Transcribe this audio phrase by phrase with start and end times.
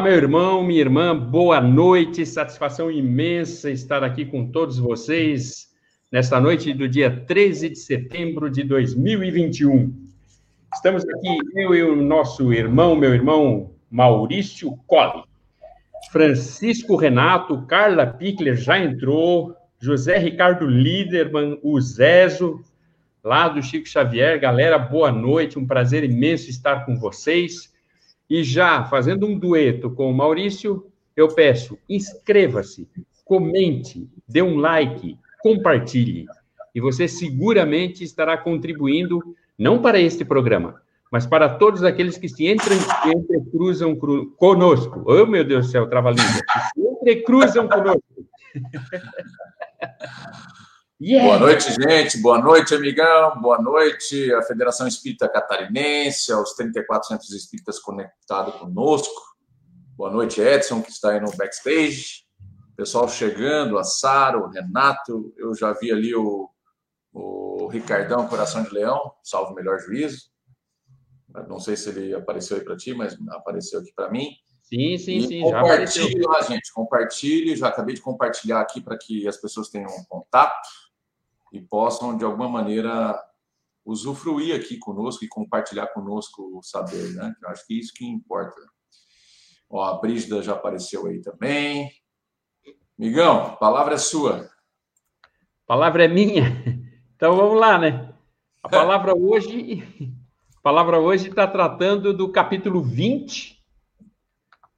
[0.00, 5.68] Olá, meu irmão, minha irmã, boa noite, satisfação imensa estar aqui com todos vocês
[6.10, 9.94] nesta noite do dia 13 de setembro de 2021.
[10.72, 15.22] Estamos aqui, eu e o nosso irmão, meu irmão Maurício Colli,
[16.10, 22.64] Francisco Renato, Carla Pickler já entrou, José Ricardo Liderman, o Zezo,
[23.22, 24.40] lá do Chico Xavier.
[24.40, 27.69] Galera, boa noite, um prazer imenso estar com vocês.
[28.30, 32.88] E já fazendo um dueto com o Maurício, eu peço, inscreva-se,
[33.24, 36.26] comente, dê um like, compartilhe.
[36.72, 39.20] E você seguramente estará contribuindo,
[39.58, 45.02] não para este programa, mas para todos aqueles que se entram, entrecruzam cru, conosco.
[45.04, 46.40] Oh, meu Deus do céu, trava-língua.
[46.72, 48.00] Se entrecruzam conosco.
[51.02, 51.24] Yeah.
[51.24, 52.18] Boa noite, gente.
[52.18, 53.40] Boa noite, amigão.
[53.40, 59.18] Boa noite, a Federação Espírita Catarinense, aos 34 centros espíritas conectados conosco.
[59.96, 62.26] Boa noite, Edson, que está aí no backstage.
[62.76, 65.32] Pessoal chegando, a Sara, o Renato.
[65.38, 66.50] Eu já vi ali o,
[67.14, 70.30] o Ricardão, Coração de Leão, salvo melhor juízo.
[71.48, 74.32] Não sei se ele apareceu aí para ti, mas apareceu aqui para mim.
[74.60, 75.40] Sim, sim, e sim.
[75.40, 76.70] Compartilhe lá, gente.
[76.74, 77.56] Compartilhe.
[77.56, 80.60] Já acabei de compartilhar aqui para que as pessoas tenham um contato
[81.52, 83.20] e possam, de alguma maneira,
[83.84, 87.34] usufruir aqui conosco e compartilhar conosco o saber, né?
[87.42, 88.60] Eu acho que é isso que importa.
[89.68, 91.90] Ó, a Brígida já apareceu aí também.
[92.98, 94.50] Migão, palavra é sua.
[95.66, 96.44] Palavra é minha.
[97.20, 98.14] Então vamos lá, né?
[98.62, 99.84] A palavra hoje,
[100.56, 103.62] a palavra hoje está tratando do capítulo 20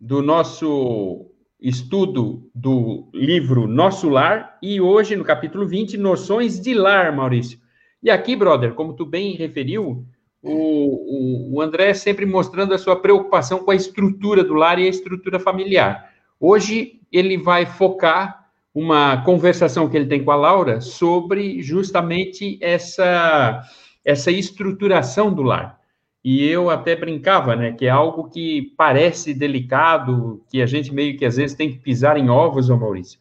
[0.01, 1.32] do nosso
[1.63, 7.57] estudo do livro Nosso Lar e hoje no capítulo 20, Noções de Lar, Maurício.
[8.03, 10.05] E aqui, brother, como tu bem referiu,
[10.43, 14.87] o, o, o André sempre mostrando a sua preocupação com a estrutura do lar e
[14.87, 16.11] a estrutura familiar.
[16.41, 23.63] Hoje ele vai focar uma conversação que ele tem com a Laura sobre justamente essa,
[24.05, 25.79] essa estruturação do lar.
[26.25, 31.17] E eu até brincava, né, que é algo que parece delicado, que a gente meio
[31.19, 33.19] que às vezes tem que pisar em ovos, ô Maurício,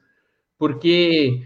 [0.57, 1.41] porque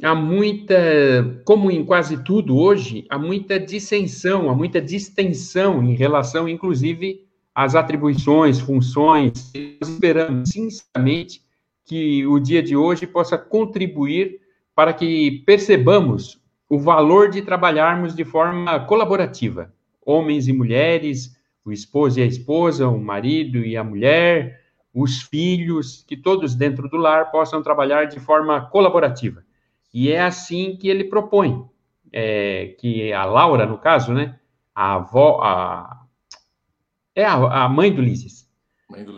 [0.00, 6.48] há muita, como em quase tudo hoje, há muita dissensão, há muita distensão em relação,
[6.48, 9.52] inclusive, às atribuições, funções.
[9.54, 11.42] Esperamos, sinceramente,
[11.84, 14.40] que o dia de hoje possa contribuir
[14.72, 19.74] para que percebamos o valor de trabalharmos de forma colaborativa
[20.06, 24.62] homens e mulheres, o esposo e a esposa, o marido e a mulher,
[24.94, 29.44] os filhos, que todos dentro do lar possam trabalhar de forma colaborativa.
[29.92, 31.66] E é assim que ele propõe,
[32.12, 34.38] é, que a Laura, no caso, né,
[34.72, 36.06] a avó, a,
[37.14, 38.48] é a, a mãe do Ulisses,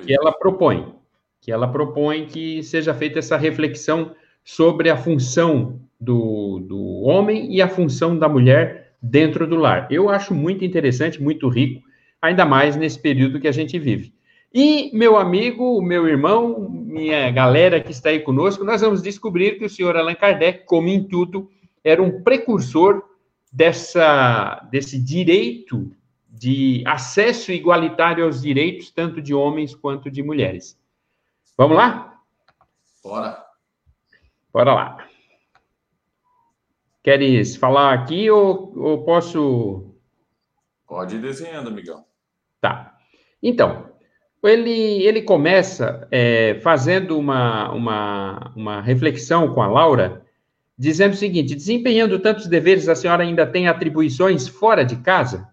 [0.04, 0.94] que ela propõe,
[1.40, 7.60] que ela propõe que seja feita essa reflexão sobre a função do, do homem e
[7.60, 9.86] a função da mulher dentro do lar.
[9.90, 11.82] Eu acho muito interessante, muito rico,
[12.20, 14.12] ainda mais nesse período que a gente vive.
[14.52, 19.64] E, meu amigo, meu irmão, minha galera que está aí conosco, nós vamos descobrir que
[19.64, 21.50] o senhor Allan Kardec, como em tudo,
[21.84, 23.02] era um precursor
[23.52, 25.90] dessa, desse direito
[26.28, 30.78] de acesso igualitário aos direitos, tanto de homens quanto de mulheres.
[31.56, 32.20] Vamos lá?
[33.02, 33.44] Bora.
[34.52, 35.07] Bora lá.
[37.02, 39.94] Queres falar aqui ou, ou posso.
[40.86, 42.04] Pode ir desenhando, amigão.
[42.60, 42.96] Tá.
[43.42, 43.88] Então,
[44.42, 50.22] ele, ele começa é, fazendo uma, uma, uma reflexão com a Laura,
[50.76, 55.48] dizendo o seguinte: desempenhando tantos deveres, a senhora ainda tem atribuições fora de casa?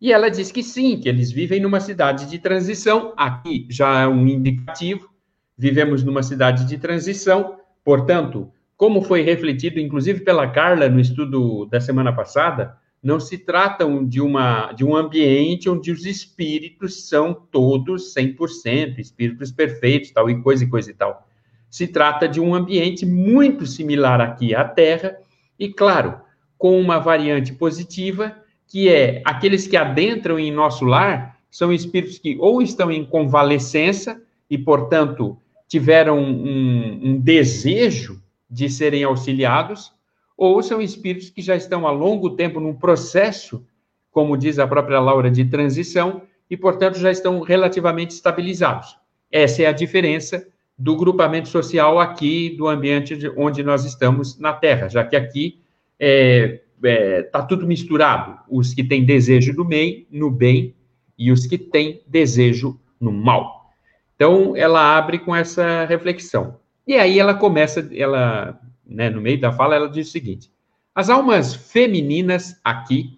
[0.00, 3.12] E ela diz que sim, que eles vivem numa cidade de transição.
[3.16, 5.10] Aqui já é um indicativo.
[5.58, 8.50] Vivemos numa cidade de transição, portanto,
[8.80, 14.22] como foi refletido, inclusive, pela Carla no estudo da semana passada, não se trata de,
[14.22, 20.64] uma, de um ambiente onde os espíritos são todos 100%, espíritos perfeitos, tal e coisa
[20.64, 21.28] e coisa e tal.
[21.68, 25.14] Se trata de um ambiente muito similar aqui à Terra,
[25.58, 26.18] e claro,
[26.56, 28.34] com uma variante positiva,
[28.66, 34.22] que é aqueles que adentram em nosso lar são espíritos que ou estão em convalescença
[34.48, 35.36] e, portanto,
[35.68, 38.18] tiveram um, um desejo
[38.50, 39.92] de serem auxiliados,
[40.36, 43.64] ou são espíritos que já estão há longo tempo num processo,
[44.10, 48.96] como diz a própria Laura, de transição, e, portanto, já estão relativamente estabilizados.
[49.30, 54.88] Essa é a diferença do grupamento social aqui, do ambiente onde nós estamos na Terra,
[54.88, 55.60] já que aqui
[55.98, 58.38] está é, é, tá tudo misturado.
[58.48, 60.74] Os que têm desejo do bem, no bem,
[61.18, 63.70] e os que têm desejo no mal.
[64.16, 66.59] Então, ela abre com essa reflexão.
[66.90, 70.50] E aí ela começa, ela, né, no meio da fala, ela diz o seguinte:
[70.92, 73.16] as almas femininas aqui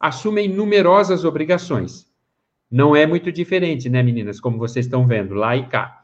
[0.00, 2.06] assumem numerosas obrigações.
[2.70, 6.02] Não é muito diferente, né, meninas, como vocês estão vendo, lá e cá.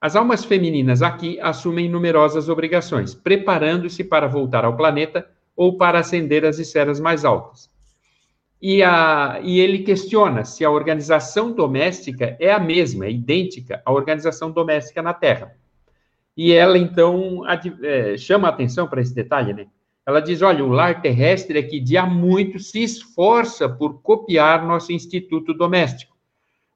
[0.00, 6.46] As almas femininas aqui assumem numerosas obrigações, preparando-se para voltar ao planeta ou para ascender
[6.46, 7.68] às esferas mais altas.
[8.62, 13.92] E, a, e ele questiona se a organização doméstica é a mesma, é idêntica à
[13.92, 15.62] organização doméstica na Terra.
[16.36, 19.66] E ela, então, ad, é, chama a atenção para esse detalhe, né?
[20.06, 24.92] Ela diz: olha, o lar terrestre aqui de há muito se esforça por copiar nosso
[24.92, 26.14] instituto doméstico.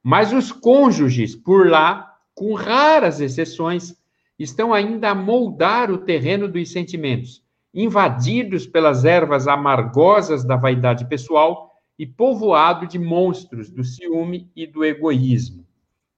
[0.03, 3.95] Mas os cônjuges por lá, com raras exceções,
[4.39, 7.43] estão ainda a moldar o terreno dos sentimentos,
[7.75, 14.85] invadidos pelas ervas amargosas da vaidade pessoal e povoado de monstros do ciúme e do
[14.85, 15.67] egoísmo.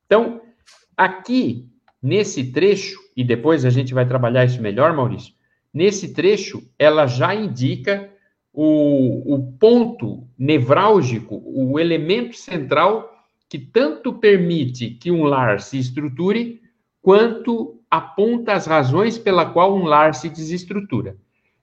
[0.04, 0.42] Então,
[0.94, 1.66] aqui,
[2.02, 5.34] nesse trecho, e depois a gente vai trabalhar isso melhor, Maurício,
[5.74, 8.08] nesse trecho, ela já indica
[8.50, 13.12] o, o ponto nevrálgico, o elemento central
[13.46, 16.62] que tanto permite que um lar se estruture,
[17.02, 21.18] quanto aponta as razões pela qual um lar se desestrutura.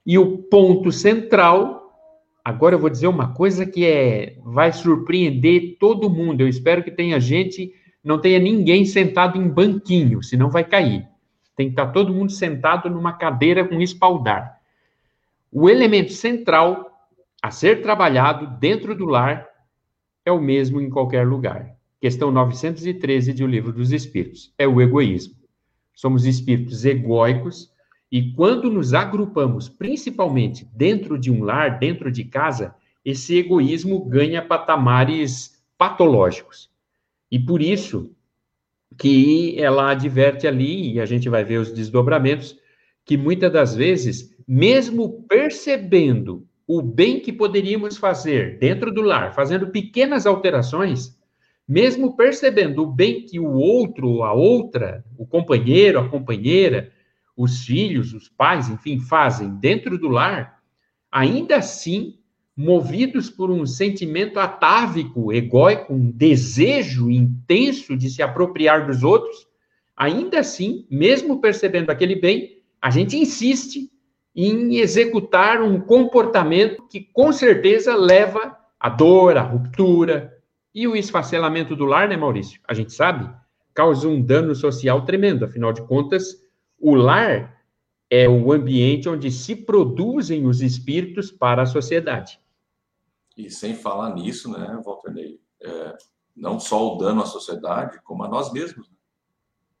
[0.06, 1.90] E o ponto central,
[2.44, 6.42] agora eu vou dizer uma coisa que é vai surpreender todo mundo.
[6.42, 7.72] Eu espero que tenha gente,
[8.04, 11.07] não tenha ninguém sentado em banquinho, senão vai cair.
[11.58, 14.60] Tem que estar todo mundo sentado numa cadeira com espaldar.
[15.50, 16.88] O elemento central
[17.42, 19.44] a ser trabalhado dentro do lar
[20.24, 21.74] é o mesmo em qualquer lugar.
[22.00, 24.54] Questão 913 de O Livro dos Espíritos.
[24.56, 25.34] É o egoísmo.
[25.92, 27.72] Somos espíritos egóicos
[28.08, 32.72] e quando nos agrupamos, principalmente dentro de um lar, dentro de casa,
[33.04, 36.70] esse egoísmo ganha patamares patológicos.
[37.28, 38.12] E por isso,
[38.98, 42.56] que ela adverte ali, e a gente vai ver os desdobramentos,
[43.04, 49.68] que muitas das vezes, mesmo percebendo o bem que poderíamos fazer dentro do lar, fazendo
[49.68, 51.16] pequenas alterações,
[51.66, 56.90] mesmo percebendo o bem que o outro, a outra, o companheiro, a companheira,
[57.36, 60.58] os filhos, os pais, enfim, fazem dentro do lar,
[61.10, 62.18] ainda assim
[62.58, 69.46] movidos por um sentimento atávico, egóico, um desejo intenso de se apropriar dos outros,
[69.96, 73.88] ainda assim, mesmo percebendo aquele bem, a gente insiste
[74.34, 80.36] em executar um comportamento que com certeza leva à dor, à ruptura.
[80.74, 82.60] E o esfacelamento do lar, né, Maurício?
[82.66, 83.32] A gente sabe,
[83.72, 85.44] causa um dano social tremendo.
[85.44, 86.34] Afinal de contas,
[86.76, 87.56] o lar
[88.10, 92.40] é o ambiente onde se produzem os espíritos para a sociedade.
[93.38, 95.96] E sem falar nisso, né, Walter Ney, é,
[96.34, 98.88] não só o dano à sociedade, como a nós mesmos.
[98.90, 98.96] Né?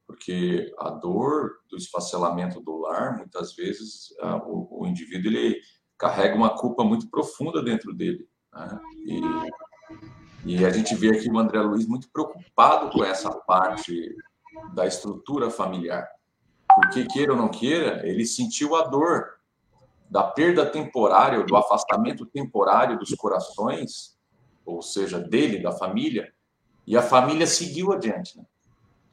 [0.06, 5.60] Porque a dor do esfacelamento do lar, muitas vezes, a, o, o, indivíduo ele
[5.98, 8.28] carrega uma culpa muito profunda dentro dele.
[8.54, 8.80] Né?
[10.44, 14.14] E, e a gente vê aqui o André Luiz muito preocupado com essa parte
[14.72, 16.08] da estrutura familiar.
[16.76, 19.37] Porque, queira ou não queira, ele sentiu a dor
[20.10, 24.16] da perda temporária, do afastamento temporário dos corações,
[24.64, 26.32] ou seja, dele, da família,
[26.86, 28.38] e a família seguiu adiante.
[28.38, 28.44] Né?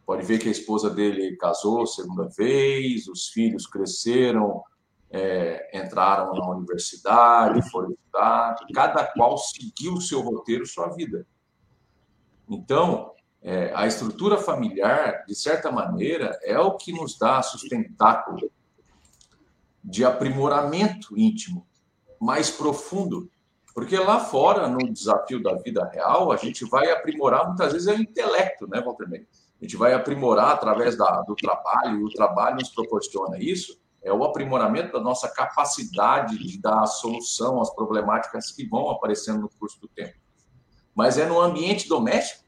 [0.05, 4.63] Pode ver que a esposa dele casou segunda vez, os filhos cresceram,
[5.09, 11.25] é, entraram na universidade, foram estudar, cada qual seguiu o seu roteiro, sua vida.
[12.49, 13.11] Então,
[13.41, 18.51] é, a estrutura familiar, de certa maneira, é o que nos dá sustentáculo
[19.85, 21.67] de aprimoramento íntimo
[22.19, 23.29] mais profundo.
[23.73, 27.93] Porque lá fora, no desafio da vida real, a gente vai aprimorar muitas vezes é
[27.93, 29.05] o intelecto, né, Walter?
[29.61, 34.13] A gente vai aprimorar através da, do trabalho, e o trabalho nos proporciona isso, é
[34.13, 39.79] o aprimoramento da nossa capacidade de dar solução às problemáticas que vão aparecendo no curso
[39.81, 40.15] do tempo.
[40.93, 42.44] Mas é no ambiente doméstico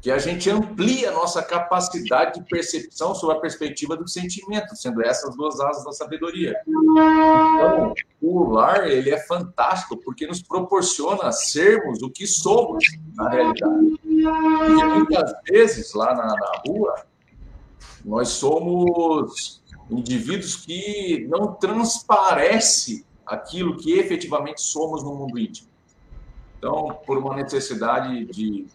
[0.00, 5.02] que a gente amplia a nossa capacidade de percepção sobre a perspectiva do sentimento, sendo
[5.02, 6.54] essas duas asas da sabedoria.
[6.66, 13.98] Então, o lar ele é fantástico porque nos proporciona sermos o que somos na realidade.
[14.04, 17.04] E muitas vezes lá na, na rua
[18.04, 25.68] nós somos indivíduos que não transparece aquilo que efetivamente somos no mundo íntimo.
[26.56, 28.66] Então, por uma necessidade de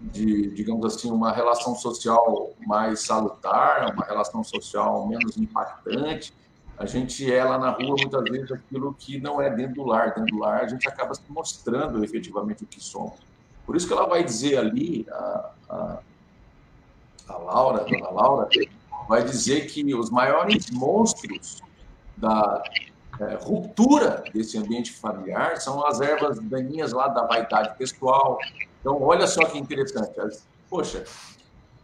[0.00, 6.32] de, digamos assim, uma relação social mais salutar, uma relação social menos impactante.
[6.78, 10.14] A gente é lá na rua muitas vezes aquilo que não é dentro do lar.
[10.14, 13.18] Dentro do lar a gente acaba se mostrando efetivamente o que somos.
[13.66, 15.98] Por isso que ela vai dizer ali, a, a,
[17.28, 18.48] a Laura, a dona Laura,
[19.06, 21.62] vai dizer que os maiores monstros
[22.16, 22.62] da
[23.20, 28.38] é, ruptura desse ambiente familiar são as ervas daninhas lá da vaidade pessoal.
[28.80, 30.14] Então, olha só que interessante.
[30.70, 31.04] Poxa,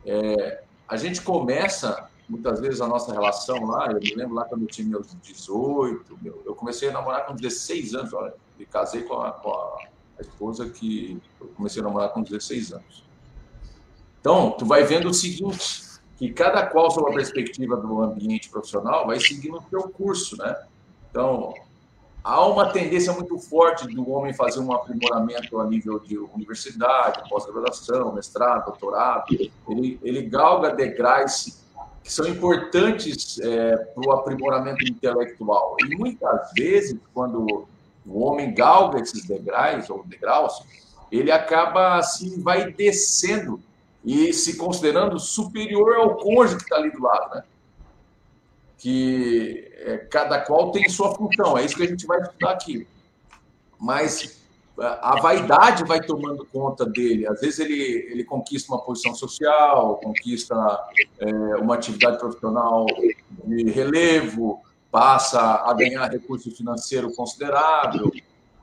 [0.06, 4.62] é, a gente começa muitas vezes a nossa relação lá, eu me lembro lá quando
[4.62, 9.02] eu tinha meus 18, meu, eu comecei a namorar com 16 anos, olha, e casei
[9.02, 9.78] com a, com a
[10.20, 13.04] esposa que eu comecei a namorar com 16 anos.
[14.20, 15.84] Então, tu vai vendo o seguinte,
[16.16, 20.56] que cada qual, sob a perspectiva do ambiente profissional, vai seguindo o seu curso, né?
[21.10, 21.54] Então,
[22.22, 28.12] há uma tendência muito forte do homem fazer um aprimoramento a nível de universidade, pós-graduação,
[28.12, 29.24] mestrado, doutorado.
[29.68, 31.64] Ele, ele galga degraus
[32.02, 35.76] que são importantes é, para o aprimoramento intelectual.
[35.84, 37.66] E muitas vezes, quando
[38.06, 40.62] o homem galga esses degraus, ou degraus,
[41.10, 43.60] ele acaba assim, vai descendo
[44.04, 47.42] e se considerando superior ao cônjuge que está ali do lado, né?
[48.86, 52.86] Que é, cada qual tem sua função, é isso que a gente vai estudar aqui.
[53.80, 54.40] Mas
[54.78, 57.26] a vaidade vai tomando conta dele.
[57.26, 60.54] Às vezes ele, ele conquista uma posição social, conquista
[61.18, 61.26] é,
[61.56, 62.86] uma atividade profissional
[63.44, 68.12] de relevo, passa a ganhar recurso financeiro considerável,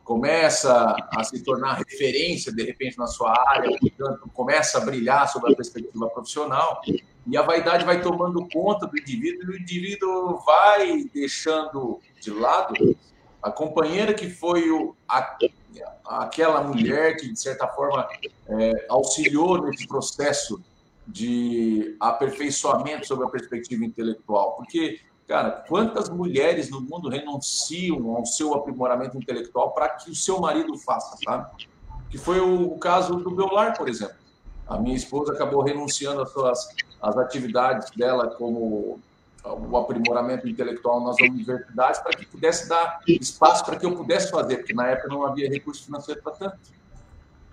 [0.03, 5.53] começa a se tornar referência, de repente, na sua área, portanto, começa a brilhar sobre
[5.53, 6.81] a perspectiva profissional,
[7.25, 12.97] e a vaidade vai tomando conta do indivíduo, e o indivíduo vai deixando de lado
[13.41, 15.37] a companheira que foi o, a,
[16.05, 18.07] aquela mulher que, de certa forma,
[18.47, 20.61] é, auxiliou nesse processo
[21.05, 24.55] de aperfeiçoamento sobre a perspectiva intelectual.
[24.55, 30.39] Porque, cara, quantas mulheres no mundo renunciam ao seu aprimoramento intelectual para que o seu
[30.39, 31.67] marido faça, sabe?
[32.09, 34.15] Que foi o, caso do meu lar, por exemplo.
[34.67, 36.69] A minha esposa acabou renunciando às suas
[37.01, 38.99] atividades dela como
[39.43, 44.57] o aprimoramento intelectual nas universidades para que pudesse dar espaço para que eu pudesse fazer,
[44.57, 46.57] porque na época não havia recurso financeiro para tanto.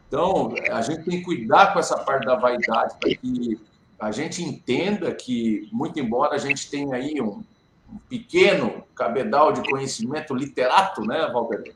[0.07, 3.61] Então, a gente tem que cuidar com essa parte da vaidade, para que
[3.99, 7.43] a gente entenda que, muito embora a gente tenha aí um,
[7.92, 11.75] um pequeno cabedal de conhecimento literato, né, Walter?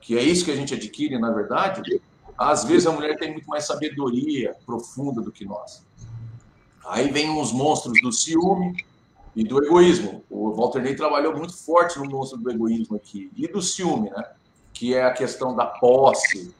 [0.00, 2.00] Que é isso que a gente adquire, na verdade,
[2.36, 5.84] às vezes a mulher tem muito mais sabedoria profunda do que nós.
[6.86, 8.74] Aí vem os monstros do ciúme,
[9.38, 10.24] e do egoísmo.
[10.28, 13.30] O Walter Ney trabalhou muito forte no monstro do egoísmo aqui.
[13.36, 14.32] E do ciúme, né?
[14.72, 16.52] Que é a questão da posse.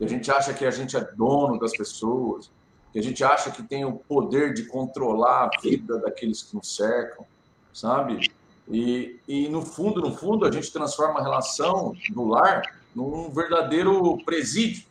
[0.00, 2.50] A gente acha que a gente é dono das pessoas.
[2.92, 6.74] Que a gente acha que tem o poder de controlar a vida daqueles que nos
[6.74, 7.24] cercam,
[7.74, 8.30] sabe?
[8.68, 12.62] E, e no fundo, no fundo, a gente transforma a relação do lar
[12.94, 14.84] num verdadeiro presídio,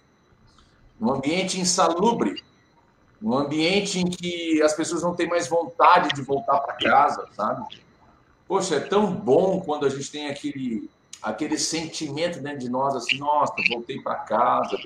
[0.99, 2.43] num ambiente insalubre,
[3.21, 7.81] um ambiente em que as pessoas não têm mais vontade de voltar para casa, sabe?
[8.45, 10.89] Poxa, é tão bom quando a gente tem aquele,
[11.21, 14.77] aquele sentimento dentro de nós, assim, nossa, voltei para casa,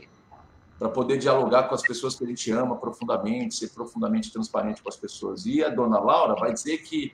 [0.77, 4.89] para poder dialogar com as pessoas que a gente ama profundamente, ser profundamente transparente com
[4.89, 5.47] as pessoas.
[5.47, 7.13] E a dona Laura vai dizer que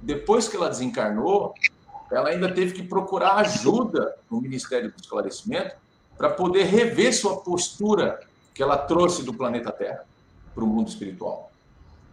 [0.00, 1.54] depois que ela desencarnou,
[2.10, 5.76] ela ainda teve que procurar ajuda no Ministério do Esclarecimento
[6.16, 8.20] para poder rever sua postura
[8.54, 10.04] que ela trouxe do planeta Terra
[10.54, 11.50] para o mundo espiritual.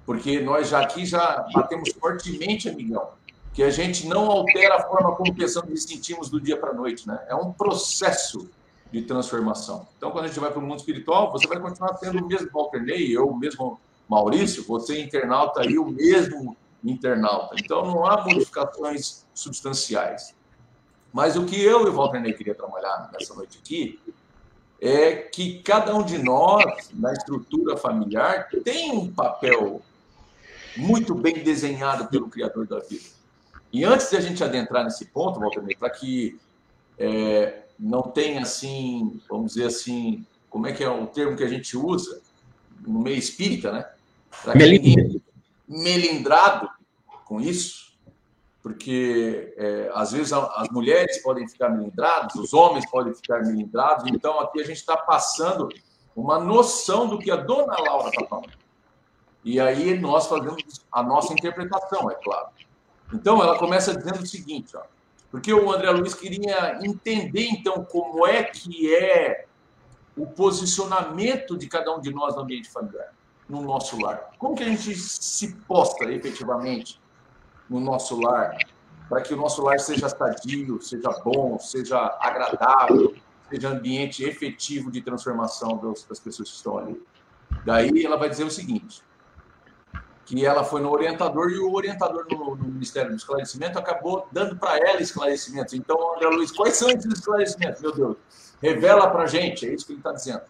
[0.05, 3.09] Porque nós já aqui já batemos fortemente, amigão,
[3.53, 6.73] que a gente não altera a forma como pensamos e sentimos do dia para a
[6.73, 7.19] noite, né?
[7.27, 8.49] É um processo
[8.91, 9.87] de transformação.
[9.97, 12.49] Então, quando a gente vai para o mundo espiritual, você vai continuar sendo o mesmo
[12.53, 16.55] Walter Ney, eu o mesmo Maurício, você internauta aí, o mesmo
[16.91, 17.55] internauta.
[17.57, 20.35] Então, não há modificações substanciais.
[21.11, 23.99] Mas o que eu e o Walter Ney queria trabalhar nessa noite aqui
[24.79, 29.81] é que cada um de nós, na estrutura familiar, tem um papel
[30.75, 33.05] muito bem desenhado pelo Criador da vida.
[33.73, 36.39] E antes de a gente adentrar nesse ponto, Walter, para que
[36.97, 41.49] é, não tenha assim, vamos dizer assim, como é que é o termo que a
[41.49, 42.21] gente usa
[42.85, 43.85] no meio espírita, né?
[44.55, 45.21] Ninguém
[45.67, 46.69] melindrado
[47.27, 47.87] com isso,
[48.63, 54.39] porque é, às vezes as mulheres podem ficar melindradas, os homens podem ficar melindrados, então
[54.39, 55.69] aqui a gente está passando
[56.15, 58.57] uma noção do que a dona Laura está falando.
[59.43, 62.47] E aí nós fazemos a nossa interpretação, é claro.
[63.13, 64.81] Então ela começa dizendo o seguinte, ó,
[65.29, 69.45] porque o André Luiz queria entender então como é que é
[70.15, 73.13] o posicionamento de cada um de nós no ambiente familiar,
[73.47, 74.31] no nosso lar.
[74.37, 76.99] Como que a gente se posta efetivamente
[77.69, 78.57] no nosso lar,
[79.09, 83.15] para que o nosso lar seja sadio, seja bom, seja agradável,
[83.49, 85.77] seja ambiente efetivo de transformação
[86.09, 87.01] das pessoas que estão ali.
[87.65, 89.01] Daí ela vai dizer o seguinte:
[90.27, 94.57] que ela foi no orientador e o orientador no, no Ministério do Esclarecimento acabou dando
[94.57, 95.73] para ela esclarecimentos.
[95.73, 97.81] Então, André Luiz, quais são esses esclarecimentos?
[97.81, 98.17] Meu Deus,
[98.61, 100.41] revela para a gente, é isso que ele está dizendo.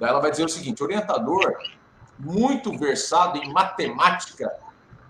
[0.00, 1.56] Daí ela vai dizer o seguinte: orientador,
[2.18, 4.52] muito versado em matemática,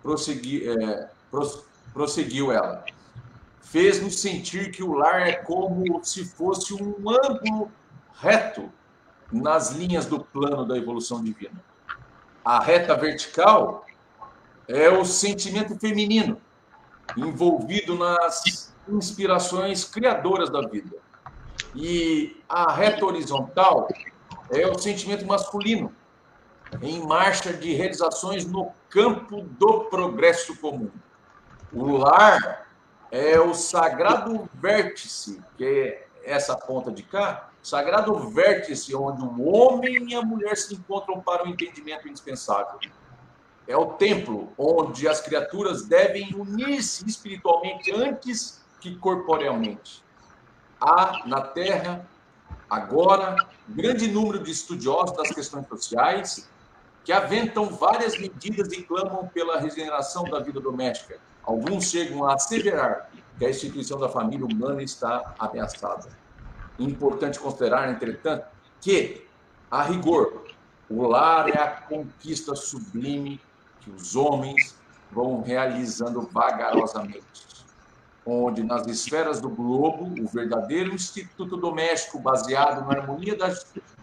[0.03, 1.09] prossegui, é,
[1.93, 2.85] prosseguiu ela.
[3.61, 7.71] Fez-nos sentir que o lar é como se fosse um ângulo
[8.19, 8.71] reto
[9.33, 11.63] nas linhas do plano da evolução divina.
[12.45, 13.87] A reta vertical
[14.67, 16.41] é o sentimento feminino
[17.17, 20.97] envolvido nas inspirações criadoras da vida.
[21.75, 23.89] E a reta horizontal
[24.51, 25.93] é o sentimento masculino
[26.83, 30.91] em marcha de realizações no campo do progresso comum.
[31.73, 32.67] O lar
[33.11, 40.11] é o sagrado vértice, que é essa ponta de cá, sagrado vértice onde o homem
[40.11, 42.79] e a mulher se encontram para o entendimento indispensável.
[43.69, 50.03] É o templo onde as criaturas devem unir-se espiritualmente antes que corporealmente.
[50.81, 52.05] Há na Terra,
[52.69, 53.37] agora,
[53.69, 56.51] grande número de estudiosos das questões sociais
[57.05, 61.21] que aventam várias medidas e clamam pela regeneração da vida doméstica.
[61.45, 66.09] Alguns chegam a asseverar que a instituição da família humana está ameaçada.
[66.79, 68.45] Importante considerar, entretanto,
[68.81, 69.27] que,
[69.71, 70.45] a rigor,
[70.89, 73.41] o lar é a conquista sublime
[73.81, 74.77] que os homens
[75.11, 77.47] vão realizando vagarosamente,
[78.25, 83.49] onde nas esferas do globo o verdadeiro instituto doméstico baseado na harmonia, da,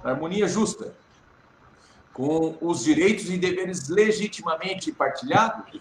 [0.03, 0.94] na harmonia justa,
[2.13, 5.79] com os direitos e deveres legitimamente partilhados,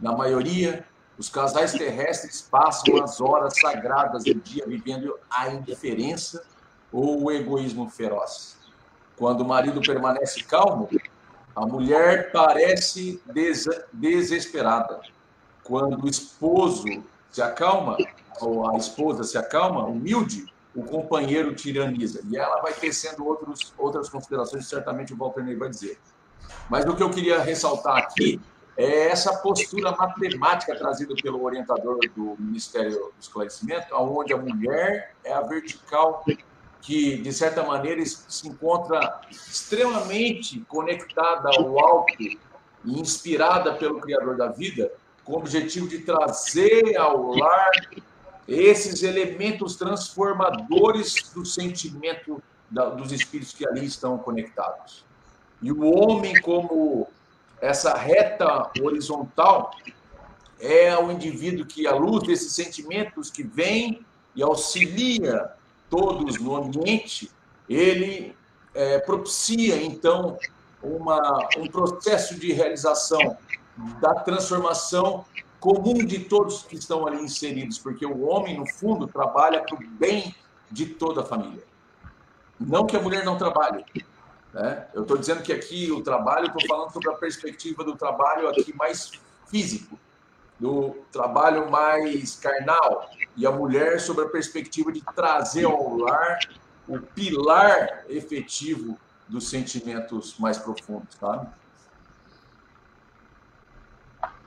[0.00, 0.84] na maioria,
[1.18, 6.44] os casais terrestres passam as horas sagradas do dia vivendo a indiferença
[6.92, 8.56] ou o egoísmo feroz.
[9.16, 10.88] Quando o marido permanece calmo,
[11.56, 15.00] a mulher parece des desesperada.
[15.64, 16.84] Quando o esposo
[17.30, 17.96] se acalma,
[18.40, 22.20] ou a esposa se acalma, humilde, o companheiro tiraniza.
[22.30, 25.98] E ela vai tecendo outros, outras considerações, certamente o Walter Ney vai dizer.
[26.70, 28.40] Mas o que eu queria ressaltar aqui
[28.78, 35.32] é essa postura matemática trazida pelo orientador do Ministério do Esclarecimento, onde a mulher é
[35.32, 36.24] a vertical
[36.80, 42.38] que, de certa maneira, se encontra extremamente conectada ao alto e
[42.86, 44.92] inspirada pelo Criador da vida,
[45.24, 47.70] com o objetivo de trazer ao lar
[48.46, 55.04] esses elementos transformadores do sentimento da, dos espíritos que ali estão conectados.
[55.60, 57.08] E o homem, como
[57.60, 59.70] essa reta horizontal,
[60.60, 65.52] é o indivíduo que, à luz desses sentimentos que vem e auxilia
[65.88, 67.30] todos no ambiente,
[67.68, 68.34] ele
[68.74, 70.38] é, propicia, então,
[70.82, 73.36] uma, um processo de realização
[74.00, 75.24] da transformação
[75.60, 79.88] comum de todos que estão ali inseridos, porque o homem, no fundo, trabalha para o
[79.90, 80.34] bem
[80.70, 81.62] de toda a família.
[82.58, 83.84] Não que a mulher não trabalhe.
[84.52, 84.86] Né?
[84.94, 88.74] Eu estou dizendo que aqui o trabalho, estou falando sobre a perspectiva do trabalho aqui
[88.74, 89.10] mais
[89.46, 89.98] físico,
[90.58, 96.38] do trabalho mais carnal, e a mulher sobre a perspectiva de trazer ao lar
[96.88, 101.46] o pilar efetivo dos sentimentos mais profundos, sabe?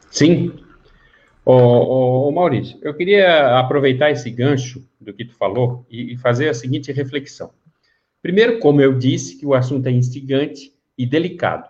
[0.10, 0.66] Sim.
[1.46, 6.18] Ô, ô, ô, Maurício, eu queria aproveitar esse gancho do que tu falou e, e
[6.18, 7.52] fazer a seguinte reflexão.
[8.22, 11.70] Primeiro, como eu disse, que o assunto é instigante e delicado.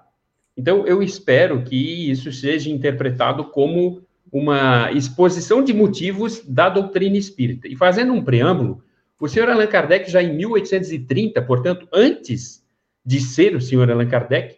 [0.55, 7.67] Então, eu espero que isso seja interpretado como uma exposição de motivos da doutrina espírita.
[7.67, 8.83] E fazendo um preâmbulo,
[9.19, 12.65] o senhor Allan Kardec, já em 1830, portanto, antes
[13.05, 14.57] de ser o senhor Allan Kardec,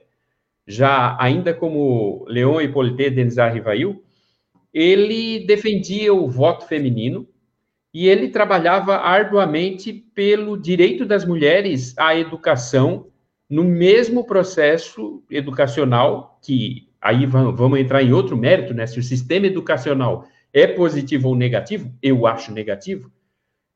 [0.66, 4.02] já ainda como Leon Hippolyte Denis Rivail,
[4.74, 7.28] ele defendia o voto feminino
[7.94, 13.08] e ele trabalhava arduamente pelo direito das mulheres à educação
[13.50, 18.88] no mesmo processo educacional que aí vamos entrar em outro mérito, né?
[18.88, 23.12] Se o sistema educacional é positivo ou negativo, eu acho negativo,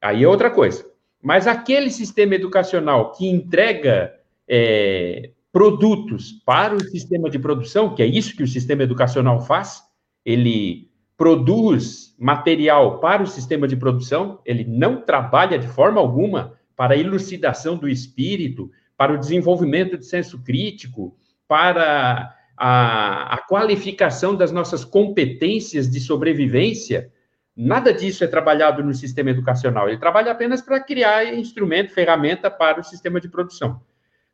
[0.01, 0.85] aí é outra coisa.
[1.21, 4.13] Mas aquele sistema educacional que entrega
[4.47, 9.81] é, produtos para o sistema de produção, que é isso que o sistema educacional faz,
[10.23, 10.86] ele
[11.17, 16.97] produz material para o sistema de produção, ele não trabalha de forma alguma para a
[16.97, 24.85] elucidação do espírito, para o desenvolvimento de senso crítico, para a, a qualificação das nossas
[24.85, 27.11] competências de sobrevivência,
[27.55, 29.89] nada disso é trabalhado no sistema educacional.
[29.89, 33.81] Ele trabalha apenas para criar instrumento, ferramenta para o sistema de produção.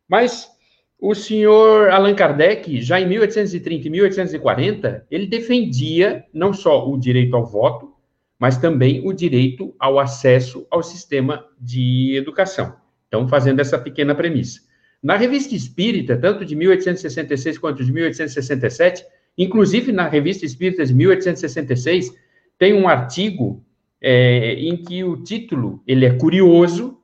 [0.07, 0.49] Mas
[0.99, 7.35] o senhor Allan Kardec, já em 1830 e 1840, ele defendia não só o direito
[7.35, 7.93] ao voto,
[8.39, 12.75] mas também o direito ao acesso ao sistema de educação.
[13.07, 14.61] Então, fazendo essa pequena premissa.
[15.01, 19.05] Na Revista Espírita, tanto de 1866 quanto de 1867,
[19.37, 22.13] inclusive na Revista Espírita de 1866,
[22.57, 23.63] tem um artigo
[24.01, 26.97] é, em que o título ele é curioso,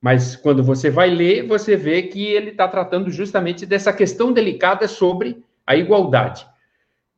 [0.00, 4.86] mas quando você vai ler, você vê que ele está tratando justamente dessa questão delicada
[4.86, 6.46] sobre a igualdade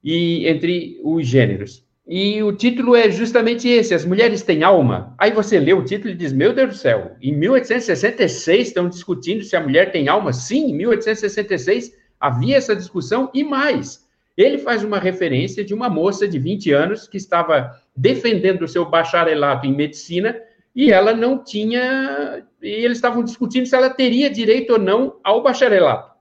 [0.02, 1.84] e entre os gêneros.
[2.06, 5.14] E o título é justamente esse: As Mulheres Têm Alma.
[5.18, 9.44] Aí você lê o título e diz: Meu Deus do céu, em 1866 estão discutindo
[9.44, 10.32] se a mulher tem alma?
[10.32, 14.08] Sim, em 1866 havia essa discussão e mais.
[14.36, 18.88] Ele faz uma referência de uma moça de 20 anos que estava defendendo o seu
[18.88, 20.34] bacharelato em medicina
[20.74, 22.46] e ela não tinha.
[22.62, 26.14] E eles estavam discutindo se ela teria direito ou não ao bacharelato,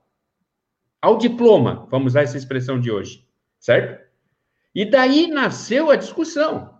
[1.00, 3.24] ao diploma, vamos usar essa expressão de hoje,
[3.58, 4.00] certo?
[4.74, 6.74] E daí nasceu a discussão,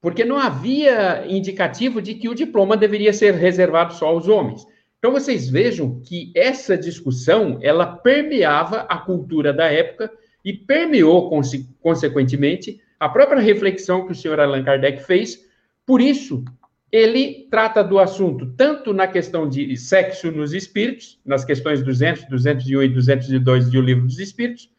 [0.00, 4.66] porque não havia indicativo de que o diploma deveria ser reservado só aos homens.
[4.98, 10.10] Então vocês vejam que essa discussão ela permeava a cultura da época
[10.44, 11.30] e permeou
[11.80, 15.46] consequentemente a própria reflexão que o senhor Allan Kardec fez.
[15.84, 16.42] Por isso,
[16.94, 22.82] ele trata do assunto tanto na questão de sexo nos espíritos, nas questões 200, 201
[22.84, 24.70] e 202 do Livro dos Espíritos,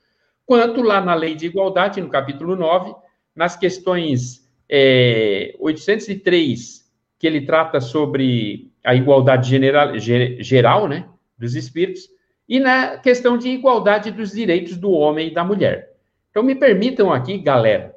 [0.46, 2.96] quanto lá na Lei de Igualdade, no capítulo 9,
[3.36, 12.08] nas questões é, 803, que ele trata sobre a igualdade general, geral né, dos espíritos,
[12.48, 15.92] e na questão de igualdade dos direitos do homem e da mulher.
[16.32, 17.94] Então, me permitam aqui, galera,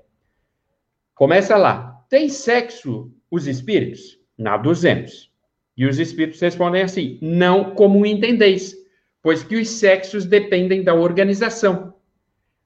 [1.15, 2.05] começa lá.
[2.11, 4.19] Tem sexo os espíritos?
[4.37, 5.31] Na 200.
[5.77, 8.75] E os espíritos respondem assim: não como entendeis,
[9.23, 11.95] pois que os sexos dependem da organização.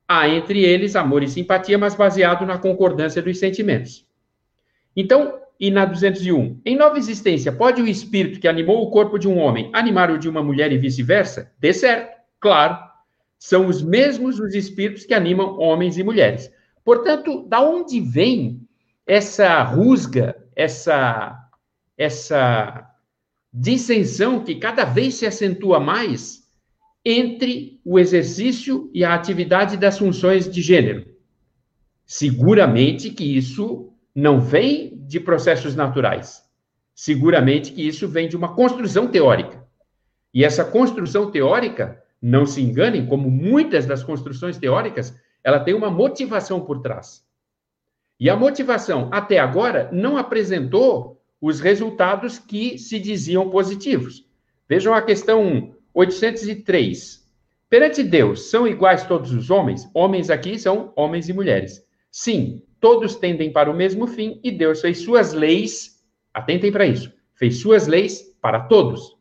[0.09, 4.07] Há entre eles amor e simpatia, mas baseado na concordância dos sentimentos.
[4.95, 9.29] Então, e na 201, em nova existência, pode o espírito que animou o corpo de
[9.29, 11.53] um homem animar o de uma mulher e vice-versa?
[11.59, 12.77] Dê certo, claro.
[13.39, 16.51] São os mesmos os espíritos que animam homens e mulheres.
[16.85, 18.61] Portanto, da onde vem
[19.07, 21.39] essa rusga essa
[21.97, 22.89] essa
[23.53, 26.43] dissensão que cada vez se acentua mais
[27.05, 31.07] entre o exercício e a atividade das funções de gênero.
[32.07, 36.43] Seguramente que isso não vem de processos naturais.
[36.95, 39.63] Seguramente que isso vem de uma construção teórica.
[40.33, 45.91] E essa construção teórica, não se enganem, como muitas das construções teóricas, ela tem uma
[45.91, 47.25] motivação por trás.
[48.19, 54.25] E a motivação, até agora, não apresentou os resultados que se diziam positivos.
[54.69, 57.23] Vejam a questão 803.
[57.69, 59.89] Perante Deus, são iguais todos os homens?
[59.93, 61.85] Homens aqui são homens e mulheres.
[62.11, 66.03] Sim, todos tendem para o mesmo fim e Deus fez suas leis,
[66.35, 69.17] atentem para isso, fez suas leis para todos.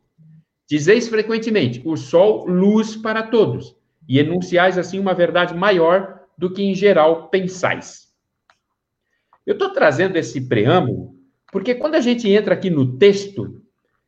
[0.70, 3.76] Dizeis frequentemente, o sol, luz para todos,
[4.08, 8.11] e enunciais assim uma verdade maior do que em geral pensais.
[9.46, 13.62] Eu estou trazendo esse preâmbulo porque quando a gente entra aqui no texto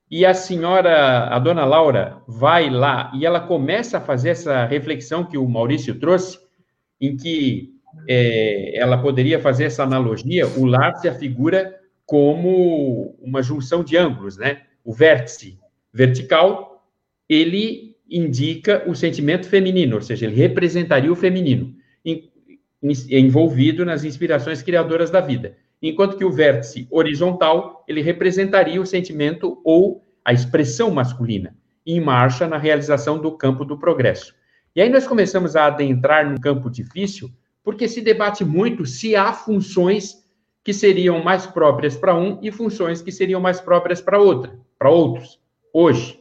[0.09, 5.25] e a senhora, a dona Laura, vai lá e ela começa a fazer essa reflexão
[5.25, 6.39] que o Maurício trouxe,
[7.01, 7.73] em que
[8.07, 14.37] é, ela poderia fazer essa analogia, o lar se afigura como uma junção de ângulos,
[14.37, 14.61] né?
[14.83, 15.59] O vértice
[15.91, 16.85] vertical,
[17.27, 21.75] ele indica o sentimento feminino, ou seja, ele representaria o feminino
[23.09, 25.55] envolvido nas inspirações criadoras da vida.
[25.81, 32.47] Enquanto que o vértice horizontal, ele representaria o sentimento ou a expressão masculina, em marcha
[32.47, 34.33] na realização do campo do progresso.
[34.75, 37.29] E aí nós começamos a adentrar num campo difícil,
[37.63, 40.23] porque se debate muito se há funções
[40.63, 44.89] que seriam mais próprias para um e funções que seriam mais próprias para outra, para
[44.89, 45.39] outros.
[45.73, 46.19] Hoje,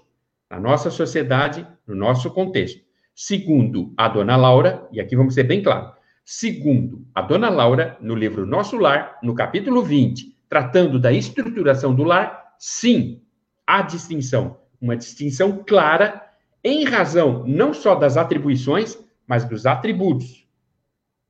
[0.50, 2.80] na nossa sociedade, no nosso contexto.
[3.14, 8.14] Segundo a dona Laura, e aqui vamos ser bem claros, Segundo, a dona Laura, no
[8.14, 13.22] livro Nosso Lar, no capítulo 20, tratando da estruturação do lar, sim,
[13.66, 16.22] há distinção, uma distinção clara
[16.62, 20.46] em razão não só das atribuições, mas dos atributos.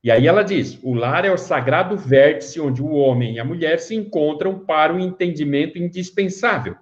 [0.05, 3.45] E aí ela diz: o lar é o sagrado vértice onde o homem e a
[3.45, 6.77] mulher se encontram para o entendimento indispensável.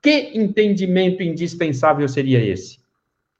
[0.00, 2.78] Que entendimento indispensável seria esse?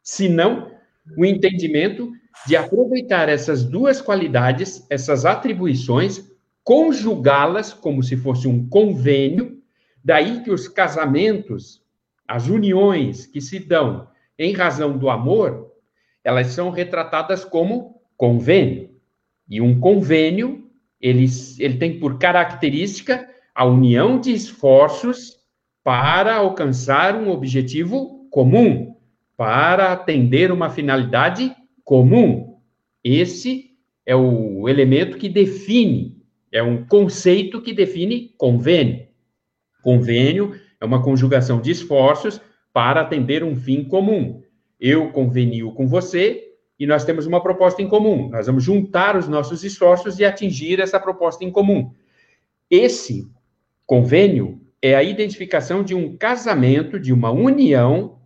[0.03, 0.71] Se não
[1.17, 2.13] o entendimento
[2.47, 6.31] de aproveitar essas duas qualidades, essas atribuições,
[6.65, 9.61] conjugá-las como se fosse um convênio,
[10.05, 11.83] daí que os casamentos,
[12.27, 15.73] as uniões que se dão em razão do amor,
[16.25, 18.91] elas são retratadas como convênio.
[19.49, 21.27] E um convênio, ele,
[21.59, 25.39] ele tem por característica a união de esforços
[25.85, 28.97] para alcançar um objetivo comum,
[29.37, 31.55] para atender uma finalidade
[31.93, 32.57] comum.
[33.05, 33.73] Esse
[34.07, 36.17] é o elemento que define,
[36.51, 39.09] é um conceito que define convênio.
[39.83, 42.41] Convênio é uma conjugação de esforços
[42.73, 44.41] para atender um fim comum.
[44.81, 48.31] Eu convenio com você e nós temos uma proposta em comum.
[48.31, 51.93] Nós vamos juntar os nossos esforços e atingir essa proposta em comum.
[52.71, 53.31] Esse
[53.85, 58.22] convênio é a identificação de um casamento, de uma união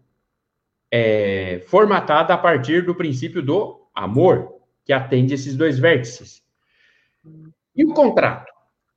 [0.98, 6.42] é, formatada a partir do princípio do amor, que atende esses dois vértices.
[7.74, 8.50] E o contrato,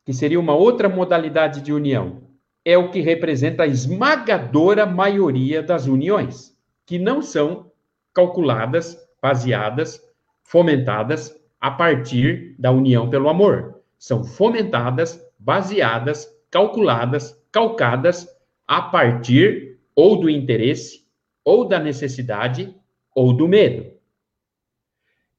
[0.06, 2.24] que seria uma outra modalidade de união,
[2.64, 7.70] é o que representa a esmagadora maioria das uniões, que não são
[8.14, 10.02] calculadas baseadas,
[10.42, 13.82] fomentadas a partir da união pelo amor.
[13.98, 18.26] São fomentadas, baseadas, calculadas, calcadas
[18.66, 21.09] a partir ou do interesse,
[21.50, 22.76] ou da necessidade,
[23.16, 23.92] ou do medo.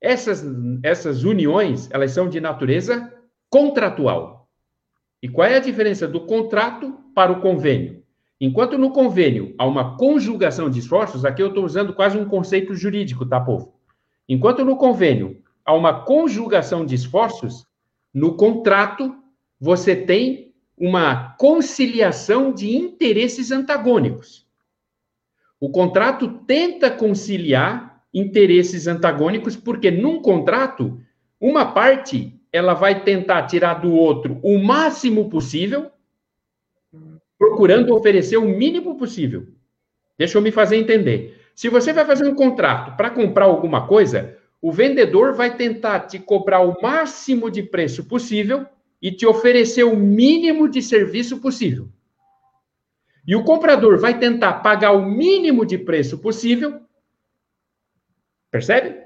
[0.01, 0.45] Essas,
[0.83, 3.15] essas uniões, elas são de natureza
[3.49, 4.49] contratual.
[5.23, 8.03] E qual é a diferença do contrato para o convênio?
[8.41, 12.75] Enquanto no convênio há uma conjugação de esforços, aqui eu estou usando quase um conceito
[12.75, 13.73] jurídico, tá, povo?
[14.29, 17.69] Enquanto no convênio há uma conjugação de esforços,
[18.13, 19.15] no contrato
[19.61, 24.50] você tem uma conciliação de interesses antagônicos.
[25.61, 30.99] O contrato tenta conciliar interesses antagônicos, porque num contrato,
[31.39, 35.91] uma parte ela vai tentar tirar do outro o máximo possível
[37.39, 39.47] procurando oferecer o mínimo possível.
[40.19, 41.41] Deixa eu me fazer entender.
[41.55, 46.19] Se você vai fazer um contrato para comprar alguma coisa, o vendedor vai tentar te
[46.19, 48.67] cobrar o máximo de preço possível
[49.01, 51.89] e te oferecer o mínimo de serviço possível.
[53.27, 56.81] E o comprador vai tentar pagar o mínimo de preço possível,
[58.51, 58.99] percebe?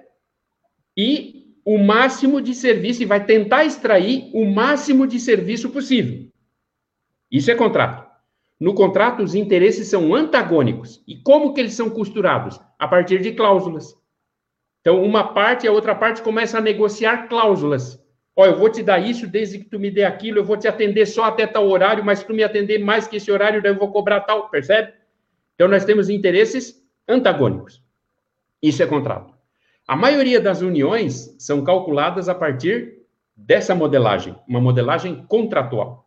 [0.96, 6.28] E o máximo de serviço e vai tentar extrair o máximo de serviço possível.
[7.30, 8.04] Isso é contrato.
[8.60, 11.02] No contrato, os interesses são antagônicos.
[11.06, 12.60] E como que eles são costurados?
[12.78, 13.94] A partir de cláusulas.
[14.80, 18.03] Então, uma parte e a outra parte começa a negociar cláusulas.
[18.36, 20.66] Ó, eu vou te dar isso desde que tu me dê aquilo, eu vou te
[20.66, 23.72] atender só até tal horário, mas se tu me atender mais que esse horário, daí
[23.72, 24.92] eu vou cobrar tal, percebe?
[25.54, 27.82] Então, nós temos interesses antagônicos.
[28.60, 29.32] Isso é contrato.
[29.86, 33.02] A maioria das uniões são calculadas a partir
[33.36, 36.04] dessa modelagem, uma modelagem contratual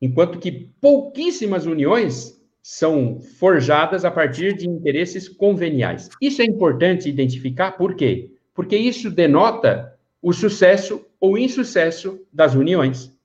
[0.00, 6.08] enquanto que pouquíssimas uniões são forjadas a partir de interesses conveniais.
[6.20, 8.30] Isso é importante identificar, por quê?
[8.54, 9.95] Porque isso denota
[10.26, 13.16] o sucesso ou insucesso das uniões.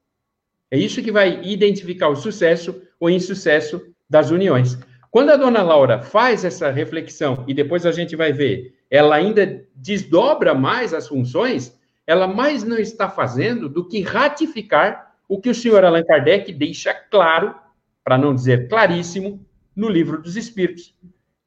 [0.70, 4.78] É isso que vai identificar o sucesso ou insucesso das uniões.
[5.10, 9.66] Quando a dona Laura faz essa reflexão e depois a gente vai ver, ela ainda
[9.76, 15.56] desdobra mais as funções, ela mais não está fazendo do que ratificar o que o
[15.56, 17.56] senhor Allan Kardec deixa claro,
[18.04, 19.44] para não dizer claríssimo,
[19.76, 20.94] no livro dos Espíritos.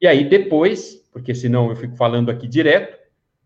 [0.01, 3.04] E aí depois, porque senão eu fico falando aqui direto,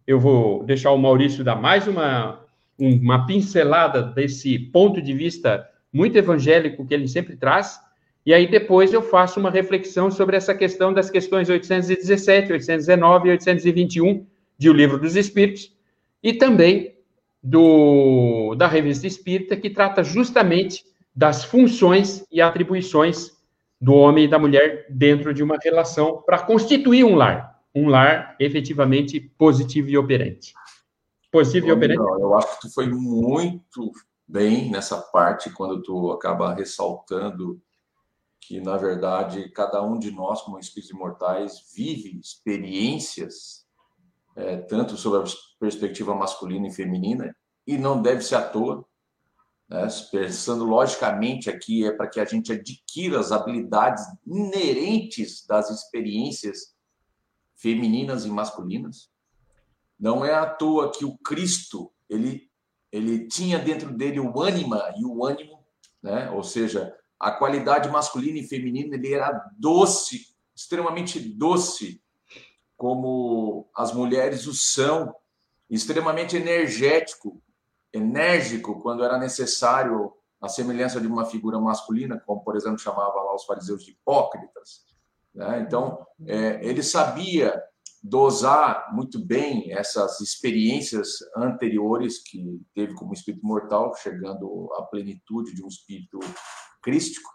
[0.10, 2.40] eu vou deixar o Maurício dar mais uma,
[2.80, 7.80] uma pincelada desse ponto de vista muito evangélico que ele sempre traz,
[8.26, 13.32] e aí depois eu faço uma reflexão sobre essa questão das questões 817, 819 e
[13.34, 14.26] 821
[14.58, 15.72] de O Livro dos Espíritos,
[16.24, 16.96] e também
[17.44, 23.38] do, da Revista Espírita, que trata justamente das funções e atribuições
[23.80, 28.36] do homem e da mulher dentro de uma relação para constituir um lar, um lar
[28.40, 30.54] efetivamente positivo e operante.
[31.32, 32.22] Positivo Bom, e operante.
[32.22, 33.92] Eu acho que tu foi muito
[34.28, 37.62] bem nessa parte quando tu acaba ressaltando
[38.42, 43.68] que na verdade cada um de nós como espíritos imortais vive experiências
[44.40, 47.36] é, tanto sobre a perspectiva masculina e feminina,
[47.68, 48.86] e não deve ser à toa.
[49.68, 49.88] Né?
[50.12, 56.74] Pensando logicamente aqui, é para que a gente adquira as habilidades inerentes das experiências
[57.60, 59.10] femininas e masculinas.
[60.00, 62.50] Não é à toa que o Cristo ele,
[62.92, 65.64] ele tinha dentro dele o ânima e o ânimo,
[66.02, 66.32] né?
[66.32, 72.02] ou seja, a qualidade masculina e feminina, ele era doce, extremamente doce,
[72.78, 75.14] como as mulheres o são,
[75.70, 77.42] extremamente energético,
[77.92, 83.36] enérgico quando era necessário a semelhança de uma figura masculina, como por exemplo chamava lá
[83.36, 84.89] os fariseus de hipócritas.
[85.34, 85.64] Né?
[85.66, 87.62] Então, é, ele sabia
[88.02, 95.64] dosar muito bem essas experiências anteriores que teve como espírito mortal, chegando à plenitude de
[95.64, 96.20] um espírito
[96.82, 97.30] crístico.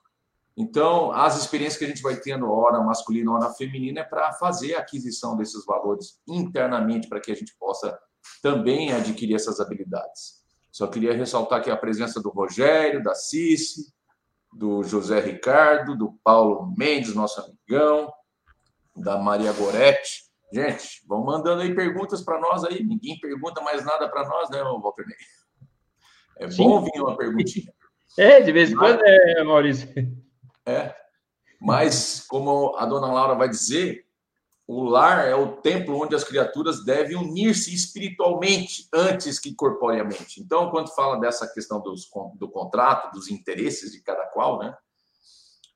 [0.57, 4.74] Então, as experiências que a gente vai tendo, hora masculina, hora feminina, é para fazer
[4.74, 7.98] a aquisição desses valores internamente, para que a gente possa
[8.40, 10.44] também adquirir essas habilidades.
[10.70, 13.92] Só queria ressaltar aqui a presença do Rogério, da Cici,
[14.55, 18.12] do José Ricardo, do Paulo Mendes, nosso amigão,
[18.97, 20.25] da Maria Goretti.
[20.53, 22.83] Gente, vão mandando aí perguntas para nós aí.
[22.85, 25.17] Ninguém pergunta mais nada para nós, né, Walter Ney?
[26.38, 26.64] É Sim.
[26.64, 27.73] bom vir uma perguntinha.
[28.17, 29.88] É, de vez em quando é, Maurício.
[30.64, 30.95] É.
[31.61, 34.04] Mas, como a dona Laura vai dizer,
[34.66, 40.40] o lar é o templo onde as criaturas devem unir-se espiritualmente antes que corporeamente.
[40.40, 44.74] Então, quando fala dessa questão dos, do contrato, dos interesses de cada qual, né?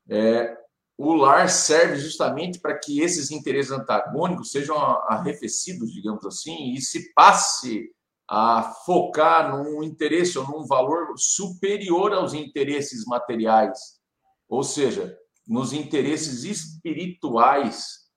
[0.09, 0.57] É,
[0.97, 4.75] o lar serve justamente para que esses interesses antagônicos sejam
[5.07, 7.91] arrefecidos, digamos assim, e se passe
[8.27, 13.99] a focar num interesse ou num valor superior aos interesses materiais,
[14.47, 18.08] ou seja, nos interesses espirituais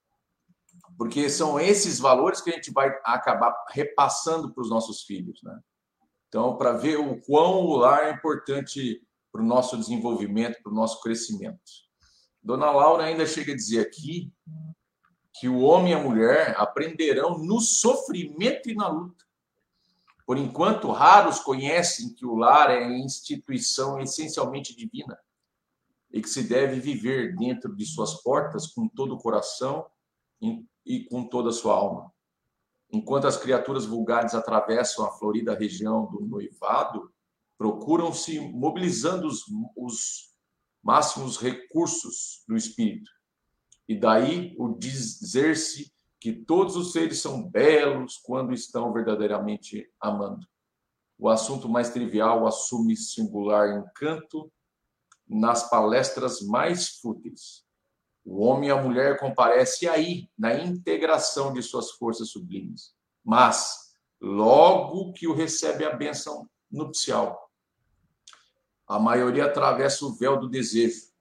[0.97, 5.59] porque são esses valores que a gente vai acabar repassando para os nossos filhos, né?
[6.27, 10.75] Então, para ver o quão o lar é importante para o nosso desenvolvimento, para o
[10.75, 11.59] nosso crescimento.
[12.41, 14.31] Dona Laura ainda chega a dizer aqui
[15.39, 19.23] que o homem e a mulher aprenderão no sofrimento e na luta.
[20.25, 25.17] Por enquanto, raros conhecem que o lar é instituição essencialmente divina
[26.11, 29.85] e que se deve viver dentro de suas portas com todo o coração,
[30.85, 32.11] e com toda a sua alma.
[32.91, 37.11] Enquanto as criaturas vulgares atravessam a florida região do noivado,
[37.57, 39.43] procuram-se mobilizando os,
[39.75, 40.33] os
[40.83, 43.09] máximos recursos do espírito.
[43.87, 50.47] E daí o dizer-se que todos os seres são belos quando estão verdadeiramente amando.
[51.17, 54.51] O assunto mais trivial assume singular encanto
[55.27, 57.62] nas palestras mais fúteis.
[58.25, 62.93] O homem e a mulher comparecem aí, na integração de suas forças sublimes.
[63.23, 67.51] Mas, logo que o recebe a bênção nupcial,
[68.87, 71.13] a maioria atravessa o véu do desejo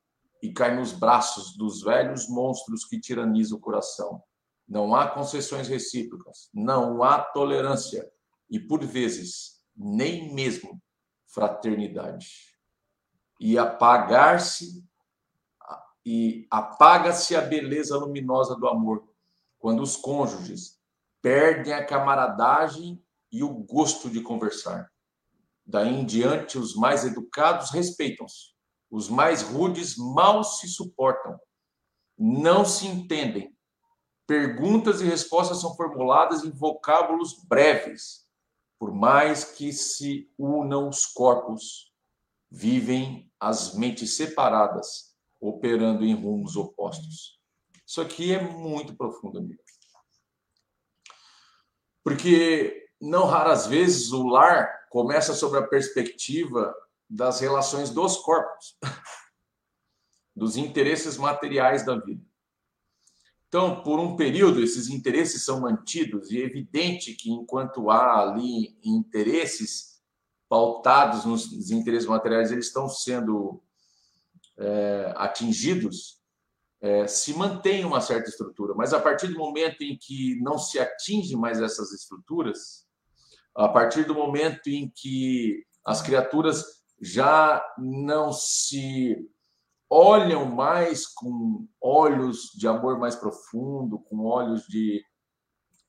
[0.42, 4.22] e cai nos braços dos velhos monstros que tiranizam o coração.
[4.68, 8.10] Não há concessões recíprocas, não há tolerância
[8.50, 10.80] e, por vezes, nem mesmo
[11.26, 12.56] fraternidade.
[13.40, 14.84] E apagar-se
[16.04, 19.08] e apaga-se a beleza luminosa do amor
[19.58, 20.80] quando os cônjuges
[21.20, 24.90] perdem a camaradagem e o gosto de conversar.
[25.64, 28.52] Daí em diante, os mais educados respeitam-se,
[28.90, 31.38] os mais rudes mal se suportam,
[32.18, 33.56] não se entendem.
[34.26, 38.26] Perguntas e respostas são formuladas em vocábulos breves.
[38.78, 41.92] Por mais que se unam os corpos,
[42.50, 45.11] vivem as mentes separadas
[45.42, 47.40] operando em rumos opostos.
[47.84, 49.60] Isso aqui é muito profundo, amigo.
[52.04, 56.72] Porque não raras vezes o lar começa sobre a perspectiva
[57.10, 58.78] das relações dos corpos,
[60.34, 62.24] dos interesses materiais da vida.
[63.48, 68.78] Então, por um período, esses interesses são mantidos, e é evidente que enquanto há ali
[68.82, 70.00] interesses
[70.48, 73.62] pautados nos interesses materiais, eles estão sendo
[74.58, 76.20] é, atingidos,
[76.80, 80.78] é, se mantém uma certa estrutura, mas a partir do momento em que não se
[80.78, 82.86] atinge mais essas estruturas,
[83.54, 86.64] a partir do momento em que as criaturas
[87.00, 89.16] já não se
[89.88, 95.04] olham mais com olhos de amor mais profundo, com olhos de,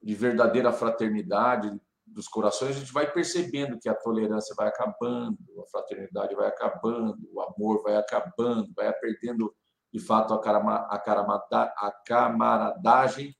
[0.02, 1.72] de verdadeira fraternidade,
[2.14, 7.18] dos corações, a gente vai percebendo que a tolerância vai acabando, a fraternidade vai acabando,
[7.32, 9.54] o amor vai acabando, vai perdendo
[9.92, 13.36] de fato a, carama, a, a camaradagem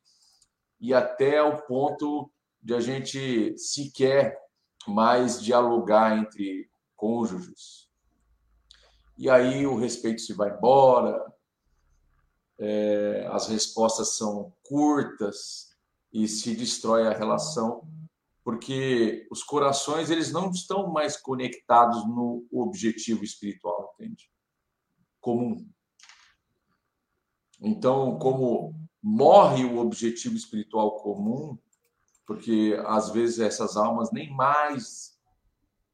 [0.80, 4.40] e até o ponto de a gente sequer
[4.88, 7.90] mais dialogar entre cônjuges.
[9.18, 11.32] E aí o respeito se vai embora,
[12.60, 15.76] é, as respostas são curtas
[16.12, 17.88] e se destrói a relação
[18.44, 24.30] porque os corações eles não estão mais conectados no objetivo espiritual, entende?
[25.22, 25.68] Comum.
[27.62, 31.58] Então, como morre o objetivo espiritual comum,
[32.26, 35.18] porque às vezes essas almas nem mais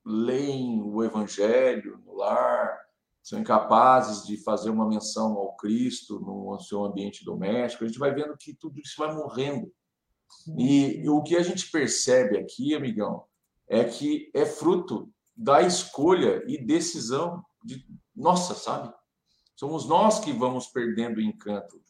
[0.04, 2.80] leem o evangelho no lar,
[3.22, 7.84] são incapazes de fazer uma menção ao Cristo no seu ambiente doméstico.
[7.84, 9.72] A gente vai vendo que tudo isso vai morrendo.
[10.58, 13.26] E o que a gente percebe aqui, amigão,
[13.68, 18.94] é que é fruto da escolha e decisão de nossa, sabe?
[19.56, 21.82] Somos nós que vamos perdendo o encanto.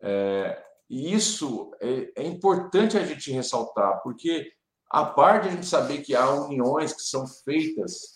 [0.00, 4.52] É, e isso é, é, importante a gente ressaltar, porque
[4.90, 8.12] a parte de a gente saber que há uniões que são feitas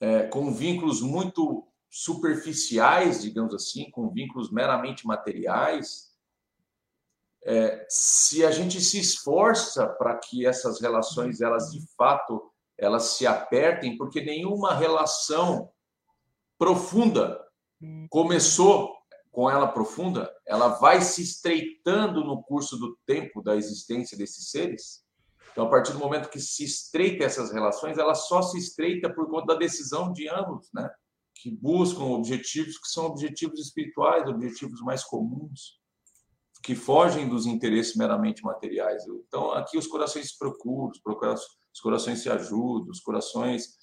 [0.00, 6.11] é, com vínculos muito superficiais, digamos assim, com vínculos meramente materiais,
[7.44, 13.26] é, se a gente se esforça para que essas relações elas de fato elas se
[13.26, 15.70] apertem, porque nenhuma relação
[16.58, 17.40] profunda
[18.08, 18.92] começou
[19.30, 25.02] com ela profunda, ela vai se estreitando no curso do tempo da existência desses seres.
[25.50, 29.28] Então, a partir do momento que se estreita essas relações, ela só se estreita por
[29.28, 30.90] conta da decisão de ambos, né?
[31.34, 35.81] Que buscam objetivos que são objetivos espirituais, objetivos mais comuns,
[36.62, 39.04] que fogem dos interesses meramente materiais.
[39.06, 43.76] Então, aqui os corações se procuram, os corações se ajudam, os corações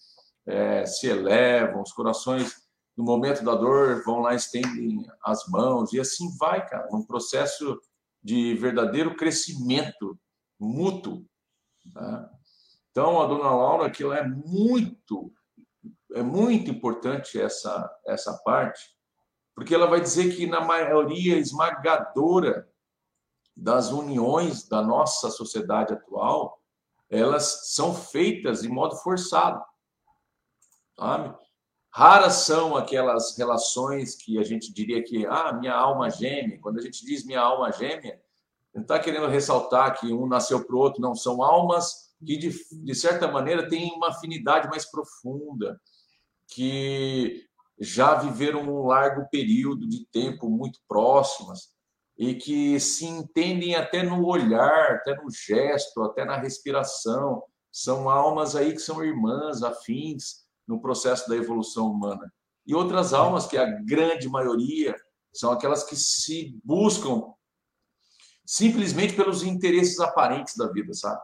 [0.47, 2.53] é, se elevam, os corações,
[2.95, 7.79] no momento da dor, vão lá, estendem as mãos, e assim vai, cara, num processo
[8.23, 10.17] de verdadeiro crescimento
[10.59, 11.25] mútuo
[11.93, 12.29] Tá?
[12.91, 15.31] Então, a dona Laura, aquilo é muito,
[16.13, 18.81] é muito importante essa, essa parte,
[19.55, 22.68] porque ela vai dizer que na maioria esmagadora
[23.59, 26.61] das uniões da nossa sociedade atual,
[27.09, 29.61] elas são feitas de modo forçado,
[30.97, 31.35] sabe?
[31.91, 36.59] Raras são aquelas relações que a gente diria que, ah, minha alma gêmea.
[36.61, 38.21] Quando a gente diz minha alma gêmea,
[38.73, 41.15] não está querendo ressaltar que um nasceu para o outro, não.
[41.15, 45.81] São almas que, de, de certa maneira, têm uma afinidade mais profunda,
[46.47, 47.43] que
[47.79, 51.73] já viveram um largo período de tempo muito próximas
[52.19, 57.41] e que se entendem até no olhar, até no gesto, até na respiração.
[57.71, 62.29] São almas aí que são irmãs, afins no processo da evolução humana.
[62.67, 64.93] E outras almas, que a grande maioria,
[65.33, 67.33] são aquelas que se buscam
[68.45, 71.21] simplesmente pelos interesses aparentes da vida, sabe?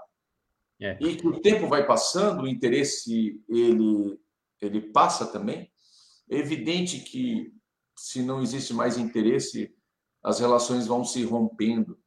[0.81, 0.97] É.
[1.01, 4.17] E que o tempo vai passando, o interesse ele
[4.61, 5.69] ele passa também.
[6.29, 7.53] É evidente que
[7.97, 9.74] se não existe mais interesse,
[10.25, 11.99] as relações vão se rompendo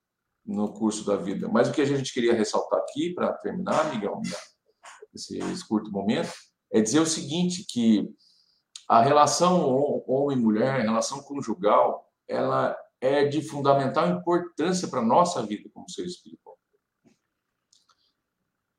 [0.44, 1.48] no curso da vida.
[1.48, 4.20] Mas o que a gente queria ressaltar aqui para terminar, Miguel,
[5.14, 6.32] esse, esse curto momento,
[6.72, 8.12] é dizer o seguinte que
[8.88, 9.68] a relação
[10.08, 16.04] homem-mulher, a relação conjugal, ela é de fundamental importância para a nossa vida como ser
[16.04, 16.58] espiritual.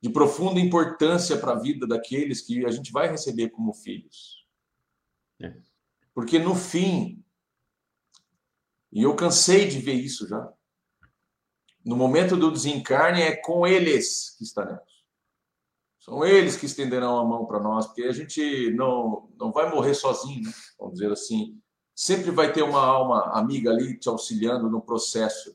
[0.02, 4.46] De profunda importância para a vida daqueles que a gente vai receber como filhos.
[5.42, 5.56] É.
[6.14, 7.24] Porque no fim,
[8.92, 10.52] e eu cansei de ver isso já,
[11.86, 15.00] no momento do desencarne é com eles que estaremos.
[16.00, 19.94] São eles que estenderão a mão para nós, porque a gente não, não vai morrer
[19.94, 20.54] sozinho, né?
[20.78, 21.60] vamos dizer assim
[22.00, 25.54] sempre vai ter uma alma amiga ali te auxiliando no processo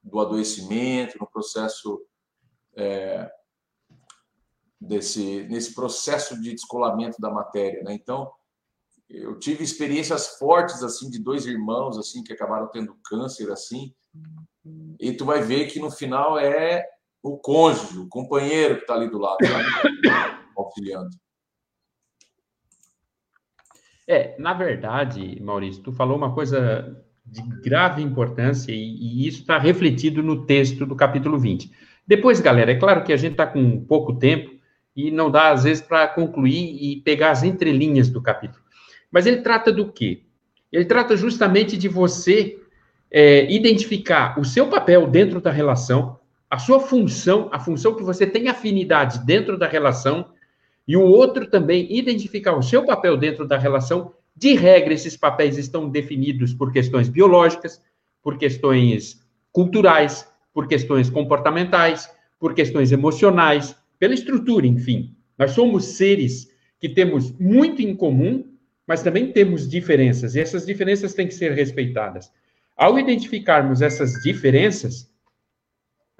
[0.00, 2.00] do adoecimento, no processo
[2.76, 3.28] é,
[4.80, 7.92] desse nesse processo de descolamento da matéria, né?
[7.92, 8.32] Então,
[9.10, 13.92] eu tive experiências fortes assim de dois irmãos assim que acabaram tendo câncer assim,
[14.98, 16.84] e tu vai ver que no final é
[17.22, 20.40] o cônjuge, o companheiro que está ali do lado, tá?
[20.56, 21.10] auxiliando.
[24.06, 29.58] É, na verdade, Maurício, tu falou uma coisa de grave importância e, e isso está
[29.58, 31.70] refletido no texto do capítulo 20.
[32.06, 34.50] Depois, galera, é claro que a gente está com pouco tempo
[34.96, 38.64] e não dá, às vezes, para concluir e pegar as entrelinhas do capítulo.
[39.10, 40.22] Mas ele trata do quê?
[40.72, 42.58] Ele trata justamente de você
[43.10, 48.26] é, identificar o seu papel dentro da relação, a sua função, a função que você
[48.26, 50.30] tem afinidade dentro da relação
[50.86, 54.12] e o outro também identificar o seu papel dentro da relação.
[54.34, 57.80] De regra, esses papéis estão definidos por questões biológicas,
[58.22, 59.20] por questões
[59.52, 65.14] culturais, por questões comportamentais, por questões emocionais, pela estrutura, enfim.
[65.38, 66.48] Nós somos seres
[66.80, 68.49] que temos muito em comum,
[68.90, 72.32] mas também temos diferenças, e essas diferenças têm que ser respeitadas.
[72.76, 75.08] Ao identificarmos essas diferenças,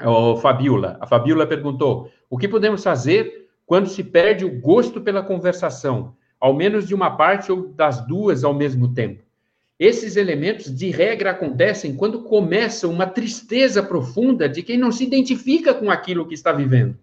[0.04, 5.20] oh, Fabiola, a Fabiola perguntou: o que podemos fazer quando se perde o gosto pela
[5.20, 9.24] conversação, ao menos de uma parte ou das duas ao mesmo tempo.
[9.76, 15.74] Esses elementos, de regra, acontecem quando começa uma tristeza profunda de quem não se identifica
[15.74, 16.96] com aquilo que está vivendo.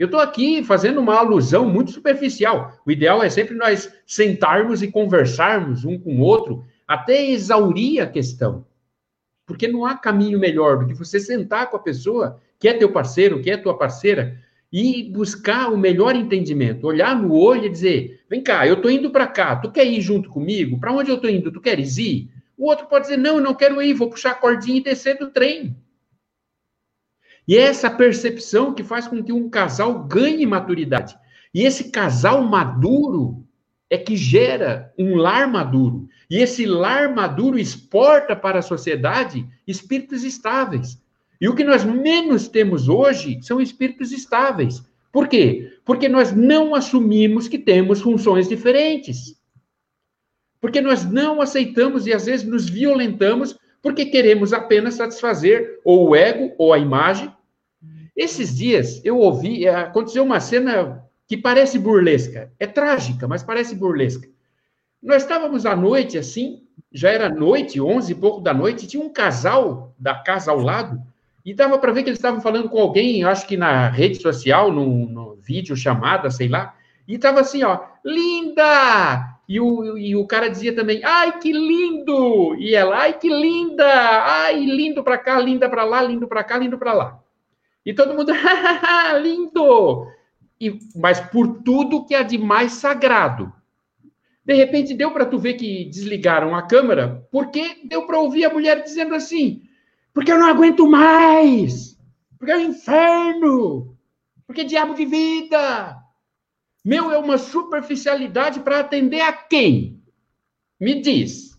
[0.00, 2.72] Eu estou aqui fazendo uma alusão muito superficial.
[2.86, 8.06] O ideal é sempre nós sentarmos e conversarmos um com o outro até exaurir a
[8.06, 8.64] questão.
[9.44, 12.90] Porque não há caminho melhor do que você sentar com a pessoa, que é teu
[12.90, 14.40] parceiro, que é tua parceira,
[14.72, 19.10] e buscar o melhor entendimento, olhar no olho e dizer: vem cá, eu estou indo
[19.10, 20.80] para cá, tu quer ir junto comigo?
[20.80, 21.52] Para onde eu estou indo?
[21.52, 22.30] Tu queres ir?
[22.56, 25.18] O outro pode dizer: não, eu não quero ir, vou puxar a cordinha e descer
[25.18, 25.76] do trem.
[27.50, 31.18] E é essa percepção que faz com que um casal ganhe maturidade.
[31.52, 33.44] E esse casal maduro
[33.90, 36.06] é que gera um lar maduro.
[36.30, 41.02] E esse lar maduro exporta para a sociedade espíritos estáveis.
[41.40, 44.80] E o que nós menos temos hoje são espíritos estáveis.
[45.10, 45.76] Por quê?
[45.84, 49.34] Porque nós não assumimos que temos funções diferentes.
[50.60, 56.14] Porque nós não aceitamos e às vezes nos violentamos porque queremos apenas satisfazer ou o
[56.14, 57.28] ego ou a imagem
[58.20, 62.52] esses dias eu ouvi, é, aconteceu uma cena que parece burlesca.
[62.60, 64.28] É trágica, mas parece burlesca.
[65.02, 66.62] Nós estávamos à noite, assim,
[66.92, 71.00] já era noite, onze e pouco da noite, tinha um casal da casa ao lado,
[71.42, 74.70] e dava para ver que eles estavam falando com alguém, acho que na rede social,
[74.70, 76.74] no, vídeo chamada, sei lá,
[77.08, 79.38] e estava assim, ó, linda!
[79.48, 82.54] E o, e o cara dizia também, ai, que lindo!
[82.56, 83.86] E ela, ai, que linda!
[83.86, 87.20] Ai, lindo para cá, linda para lá, lindo para cá, lindo para lá.
[87.84, 88.32] E todo mundo,
[89.22, 90.06] lindo!
[90.60, 93.52] E, mas por tudo que é de mais sagrado.
[94.44, 98.52] De repente deu para tu ver que desligaram a câmera, porque deu para ouvir a
[98.52, 99.62] mulher dizendo assim:
[100.12, 101.98] porque eu não aguento mais,
[102.38, 103.96] porque é o inferno,
[104.46, 105.96] porque é diabo de vida.
[106.84, 110.02] Meu, é uma superficialidade para atender a quem?
[110.80, 111.58] Me diz.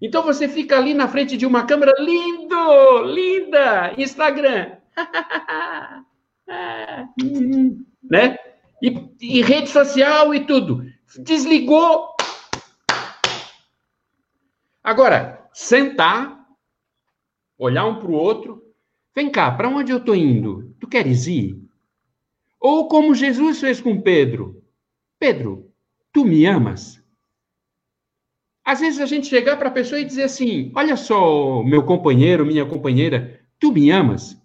[0.00, 4.77] Então você fica ali na frente de uma câmera, lindo, linda, Instagram.
[8.10, 8.36] né?
[8.82, 10.82] E, e rede social e tudo.
[11.18, 12.16] Desligou.
[14.82, 16.46] Agora, sentar,
[17.58, 18.62] olhar um para o outro.
[19.14, 20.74] Vem cá, para onde eu estou indo?
[20.80, 21.60] Tu queres ir?
[22.60, 24.62] Ou como Jesus fez com Pedro:
[25.18, 25.70] Pedro,
[26.12, 27.02] tu me amas?
[28.64, 32.46] Às vezes a gente chegar para a pessoa e dizer assim: Olha só, meu companheiro,
[32.46, 34.37] minha companheira, tu me amas?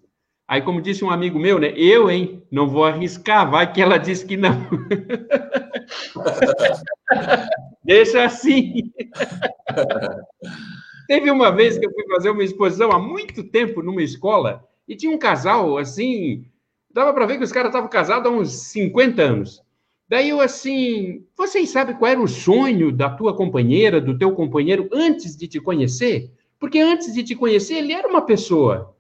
[0.54, 1.74] Aí, como disse um amigo meu, né?
[1.76, 2.44] Eu, hein?
[2.52, 4.52] Não vou arriscar, vai que ela disse que não.
[7.84, 8.92] Deixa assim.
[11.08, 14.96] Teve uma vez que eu fui fazer uma exposição há muito tempo numa escola e
[14.96, 16.46] tinha um casal assim,
[16.94, 19.64] dava para ver que os caras estavam casados há uns 50 anos.
[20.08, 24.88] Daí eu assim, vocês sabem qual era o sonho da tua companheira, do teu companheiro
[24.94, 26.32] antes de te conhecer?
[26.60, 28.93] Porque antes de te conhecer, ele era uma pessoa.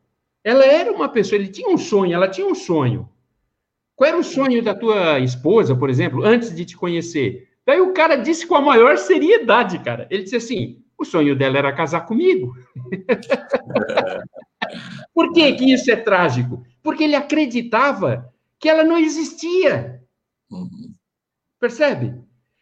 [0.44, 3.10] Ela era uma pessoa, ele tinha um sonho, ela tinha um sonho.
[3.96, 7.50] Qual era o sonho da tua esposa, por exemplo, antes de te conhecer?
[7.66, 10.08] Daí o cara disse com a maior seriedade, cara.
[10.10, 12.54] Ele disse assim: o sonho dela era casar comigo.
[15.14, 16.64] por que, que isso é trágico?
[16.82, 20.02] Porque ele acreditava que ela não existia.
[20.52, 20.94] Uhum.
[21.60, 22.16] Percebe?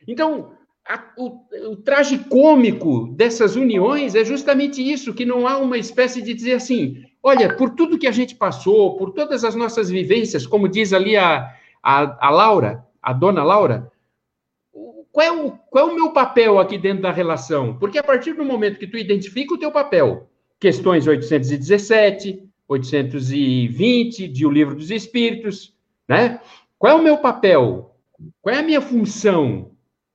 [0.07, 0.53] Então,
[0.91, 1.39] a, o,
[1.71, 6.53] o traje cômico dessas uniões é justamente isso, que não há uma espécie de dizer
[6.53, 10.91] assim, olha, por tudo que a gente passou, por todas as nossas vivências, como diz
[10.91, 11.49] ali a,
[11.81, 13.89] a, a Laura, a dona Laura,
[15.13, 17.77] qual é, o, qual é o meu papel aqui dentro da relação?
[17.77, 20.29] Porque a partir do momento que tu identifica o teu papel,
[20.59, 25.73] questões 817, 820 de O Livro dos Espíritos,
[26.07, 26.39] né?
[26.77, 27.95] Qual é o meu papel?
[28.41, 29.71] Qual é a minha função?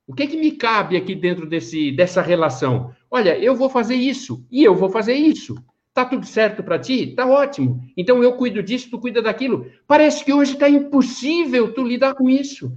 [0.07, 2.95] O que, é que me cabe aqui dentro desse, dessa relação?
[3.11, 5.57] Olha, eu vou fazer isso e eu vou fazer isso.
[5.93, 7.15] Tá tudo certo para ti?
[7.17, 7.83] Tá ótimo.
[7.97, 9.67] Então eu cuido disso, tu cuida daquilo.
[9.87, 12.73] Parece que hoje está impossível tu lidar com isso.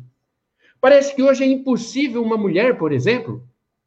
[0.82, 3.44] Parece que hoje é impossível uma mulher, por exemplo.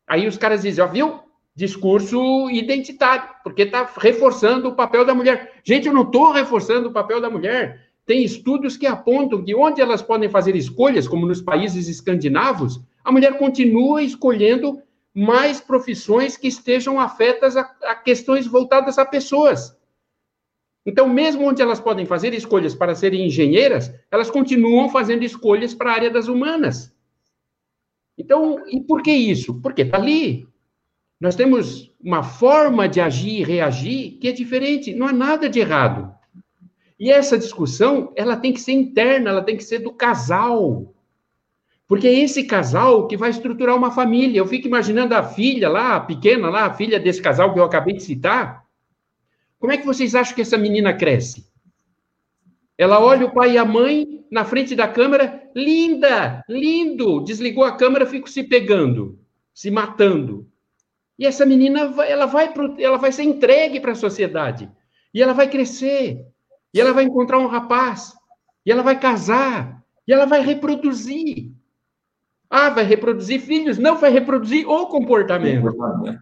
[0.07, 1.20] Aí os caras dizem, ó, viu?
[1.55, 5.55] Discurso identitário, porque está reforçando o papel da mulher.
[5.64, 7.88] Gente, eu não estou reforçando o papel da mulher.
[8.07, 13.13] Tem estudos que apontam que onde elas podem fazer escolhas, como nos países escandinavos, a
[13.13, 14.83] mulher continua escolhendo
[15.15, 19.77] mais profissões que estejam afetas a, a questões voltadas a pessoas.
[20.85, 25.91] Então, mesmo onde elas podem fazer escolhas para serem engenheiras, elas continuam fazendo escolhas para
[25.91, 26.93] a área das humanas.
[28.19, 29.61] Então, e por que isso?
[29.61, 30.47] Porque está ali.
[31.21, 35.61] Nós temos uma forma de agir e reagir que é diferente, não há nada de
[35.61, 36.13] errado.
[36.99, 40.93] E essa discussão, ela tem que ser interna, ela tem que ser do casal.
[41.93, 44.38] Porque é esse casal que vai estruturar uma família.
[44.38, 47.64] Eu fico imaginando a filha lá, a pequena lá, a filha desse casal que eu
[47.64, 48.64] acabei de citar.
[49.59, 51.47] Como é que vocês acham que essa menina cresce?
[52.78, 57.20] Ela olha o pai e a mãe na frente da câmera, linda, lindo.
[57.20, 59.18] Desligou a câmera, fico se pegando,
[59.53, 60.49] se matando.
[61.18, 64.66] E essa menina, ela vai, pro, ela vai ser entregue para a sociedade.
[65.12, 66.24] E ela vai crescer.
[66.72, 68.14] E ela vai encontrar um rapaz.
[68.64, 69.84] E ela vai casar.
[70.09, 71.53] E ela vai reproduzir.
[72.55, 73.79] Ah, vai reproduzir filhos?
[73.79, 75.63] Não, vai reproduzir o comportamento.
[75.63, 76.21] comportamento.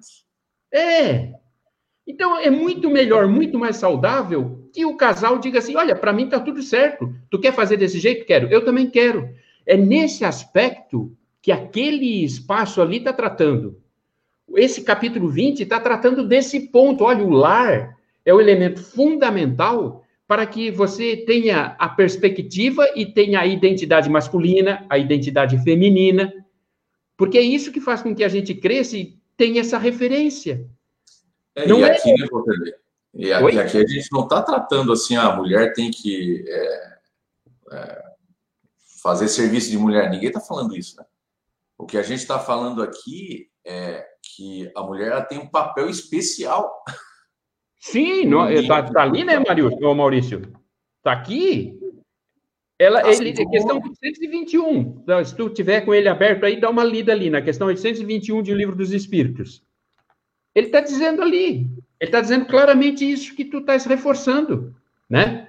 [0.73, 1.33] É.
[2.07, 6.27] Então, é muito melhor, muito mais saudável que o casal diga assim: olha, para mim
[6.27, 7.13] está tudo certo.
[7.29, 8.25] Tu quer fazer desse jeito?
[8.25, 8.47] Quero.
[8.47, 9.29] Eu também quero.
[9.67, 11.13] É nesse aspecto
[11.43, 13.81] que aquele espaço ali está tratando.
[14.55, 17.03] Esse capítulo 20 está tratando desse ponto.
[17.03, 23.41] Olha, o lar é o elemento fundamental para que você tenha a perspectiva e tenha
[23.41, 26.33] a identidade masculina, a identidade feminina,
[27.17, 30.65] porque é isso que faz com que a gente cresça e tenha essa referência.
[31.53, 31.91] É, Não e é...
[31.91, 32.29] aqui, né,
[33.13, 36.99] e aqui, aqui, a gente não está tratando assim, a mulher tem que é,
[37.73, 38.03] é,
[39.03, 40.09] fazer serviço de mulher.
[40.11, 41.05] Ninguém está falando isso, né?
[41.77, 46.73] O que a gente está falando aqui é que a mulher tem um papel especial.
[47.81, 49.95] Sim, está tá ali, né, Maurício?
[49.95, 50.43] Maurício?
[50.99, 51.81] Está aqui.
[52.79, 55.01] Ela, tá ele, questão 821.
[55.03, 58.43] Então, se tu tiver com ele aberto aí, dá uma lida ali na questão 821
[58.43, 59.63] de O Livro dos Espíritos.
[60.55, 61.71] Ele está dizendo ali.
[61.99, 64.75] Ele está dizendo claramente isso que tu estás reforçando,
[65.09, 65.49] né?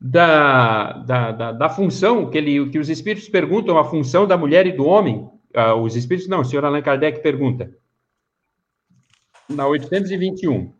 [0.00, 4.66] Da, da, da, da, função que, ele, que os espíritos perguntam, a função da mulher
[4.66, 5.28] e do homem.
[5.54, 7.72] Uh, os espíritos, não, o senhor Allan Kardec pergunta.
[9.48, 10.72] Na 821.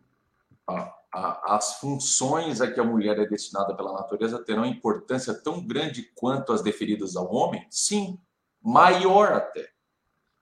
[1.43, 6.51] as funções a que a mulher é destinada pela natureza terão importância tão grande quanto
[6.51, 7.65] as deferidas ao homem?
[7.69, 8.19] Sim,
[8.61, 9.69] maior até.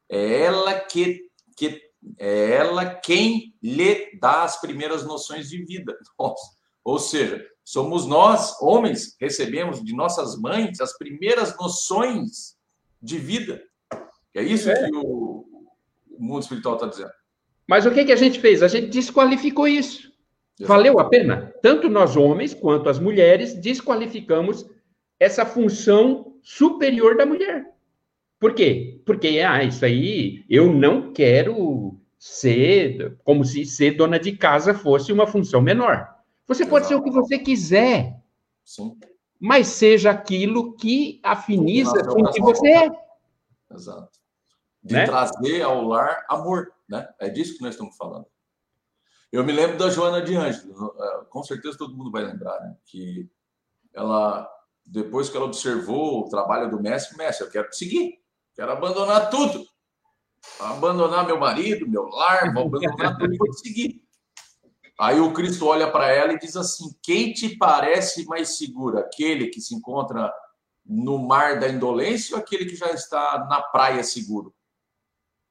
[0.09, 1.81] É ela que, que
[2.17, 5.97] é ela quem lhe dá as primeiras noções de vida.
[6.19, 6.55] Nossa.
[6.83, 12.55] Ou seja, somos nós, homens, recebemos de nossas mães as primeiras noções
[13.01, 13.63] de vida.
[14.33, 14.89] É isso é.
[14.89, 15.45] que o,
[16.11, 17.11] o, mundo espiritual está dizendo.
[17.67, 18.61] Mas o que, que a gente fez?
[18.61, 20.13] A gente desqualificou isso.
[20.59, 20.67] Exato.
[20.67, 21.53] Valeu a pena?
[21.61, 24.65] Tanto nós homens quanto as mulheres desqualificamos
[25.19, 27.65] essa função superior da mulher.
[28.39, 29.01] Por quê?
[29.05, 35.11] Porque, ah, isso aí, eu não quero ser, como se ser dona de casa fosse
[35.11, 36.07] uma função menor.
[36.47, 36.69] Você Exato.
[36.69, 38.15] pode ser o que você quiser,
[38.63, 38.97] Sim.
[39.39, 42.91] mas seja aquilo que afiniza com o que você é.
[43.73, 44.19] Exato.
[44.83, 45.05] De né?
[45.05, 47.07] trazer ao lar amor, né?
[47.19, 48.25] É disso que nós estamos falando.
[49.31, 52.75] Eu me lembro da Joana de Ângelo, é, com certeza todo mundo vai lembrar, né?
[52.85, 53.29] Que
[53.93, 54.49] ela,
[54.85, 58.21] depois que ela observou o trabalho do mestre, mestre, eu quero te seguir.
[58.55, 59.65] Quero abandonar tudo.
[60.59, 64.05] Abandonar meu marido, meu lar, vou abandonar tudo e vou te seguir.
[64.97, 68.97] Aí o Cristo olha para ela e diz assim: Quem te parece mais seguro?
[68.97, 70.33] Aquele que se encontra
[70.85, 74.54] no mar da indolência ou aquele que já está na praia seguro?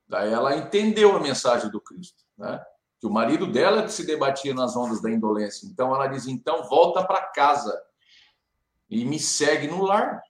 [0.08, 2.62] Daí ela entendeu a mensagem do Cristo, né?
[3.00, 5.66] Que o marido dela que se debatia nas ondas da indolência.
[5.66, 7.78] Então ela diz: Então volta para casa
[8.88, 10.22] e me segue no lar.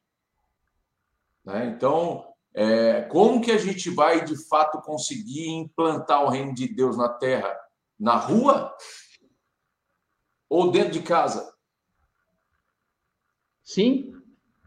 [1.44, 1.66] Né?
[1.66, 6.96] Então é, como que a gente vai, de fato, conseguir implantar o reino de Deus
[6.96, 7.52] na terra?
[7.98, 8.72] Na rua?
[10.48, 11.52] Ou dentro de casa?
[13.64, 14.13] Sim.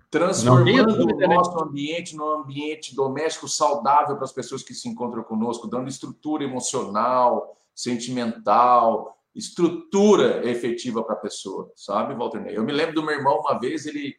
[0.09, 1.27] Transformando o né?
[1.27, 6.45] nosso ambiente num ambiente doméstico saudável para as pessoas que se encontram conosco, dando estrutura
[6.45, 12.57] emocional, sentimental, estrutura efetiva para a pessoa, sabe, Walter Ney?
[12.57, 14.15] Eu me lembro do meu irmão, uma vez, ele,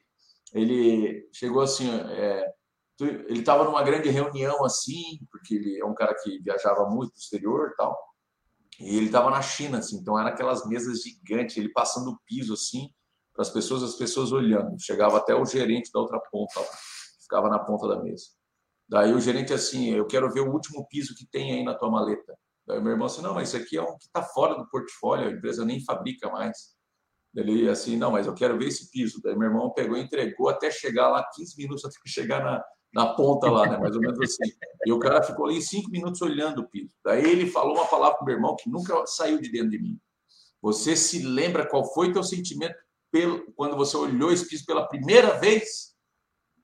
[0.52, 2.52] ele chegou assim, é,
[3.00, 7.18] ele estava numa grande reunião assim, porque ele é um cara que viajava muito para
[7.18, 7.98] o exterior e tal.
[8.78, 12.52] E ele estava na China, assim, então era aquelas mesas gigantes, ele passando o piso
[12.52, 12.90] assim,
[13.38, 14.74] para as pessoas, as pessoas olhando.
[14.80, 16.60] Chegava até o gerente da outra ponta
[17.22, 18.24] ficava na ponta da mesa.
[18.88, 21.88] Daí o gerente assim, eu quero ver o último piso que tem aí na tua
[21.88, 22.36] maleta.
[22.66, 25.28] Daí meu irmão assim, não, mas isso aqui é um que está fora do portfólio,
[25.28, 26.76] a empresa nem fabrica mais.
[27.32, 29.20] Ele assim, não, mas eu quero ver esse piso.
[29.22, 33.14] Daí meu irmão pegou e entregou até chegar lá 15 minutos até chegar na, na
[33.14, 33.78] ponta lá, né?
[33.78, 34.52] Mais ou menos assim.
[34.84, 36.92] E o cara ficou ali cinco minutos olhando o piso.
[37.04, 39.78] Daí ele falou uma palavra para o meu irmão que nunca saiu de dentro de
[39.80, 40.00] mim.
[40.60, 42.74] Você se lembra qual foi teu sentimento
[43.10, 45.94] pelo, quando você olhou esse piso pela primeira vez?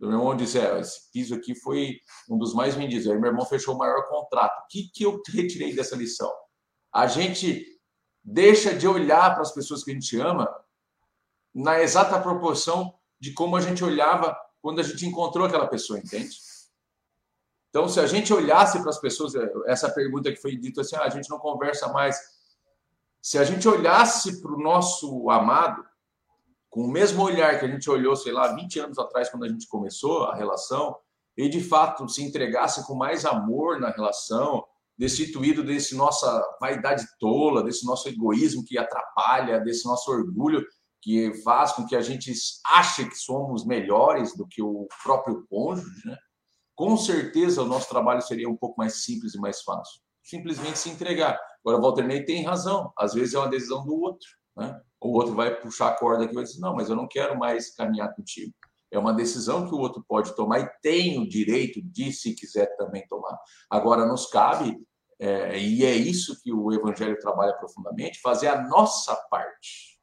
[0.01, 3.07] Meu irmão disse: é, esse piso aqui foi um dos mais vendidos.
[3.09, 4.65] Aí meu irmão fechou o maior contrato.
[4.65, 6.33] O que, que eu retirei dessa lição?
[6.93, 7.67] A gente
[8.23, 10.49] deixa de olhar para as pessoas que a gente ama
[11.55, 16.37] na exata proporção de como a gente olhava quando a gente encontrou aquela pessoa, entende?
[17.69, 19.35] Então, se a gente olhasse para as pessoas,
[19.67, 22.17] essa pergunta que foi dita assim, ah, a gente não conversa mais.
[23.21, 25.85] Se a gente olhasse para o nosso amado
[26.75, 29.49] com o mesmo olhar que a gente olhou, sei lá, 20 anos atrás, quando a
[29.49, 30.97] gente começou a relação,
[31.37, 34.65] e de fato se entregasse com mais amor na relação,
[34.99, 40.67] destituído desse nossa vaidade tola, desse nosso egoísmo que atrapalha, desse nosso orgulho
[41.01, 42.33] que faz com que a gente
[42.67, 46.19] ache que somos melhores do que o próprio cônjuge, né?
[46.75, 50.01] com certeza o nosso trabalho seria um pouco mais simples e mais fácil.
[50.25, 51.39] Simplesmente se entregar.
[51.65, 52.93] Agora, Walter Ney tem razão.
[52.99, 54.27] Às vezes é uma decisão do outro.
[54.57, 54.81] Né?
[55.05, 57.39] O outro vai puxar a corda aqui e vai dizer: não, mas eu não quero
[57.39, 58.55] mais caminhar contigo.
[58.91, 62.75] É uma decisão que o outro pode tomar e tem o direito de, se quiser,
[62.77, 63.39] também tomar.
[63.69, 64.79] Agora, nos cabe,
[65.19, 69.99] é, e é isso que o Evangelho trabalha profundamente, fazer a nossa parte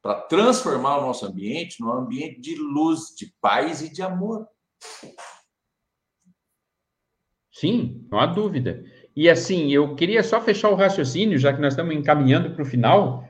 [0.00, 4.46] para transformar o nosso ambiente num ambiente de luz, de paz e de amor.
[7.50, 8.84] Sim, não há dúvida.
[9.16, 12.66] E assim, eu queria só fechar o raciocínio, já que nós estamos encaminhando para o
[12.66, 13.26] final,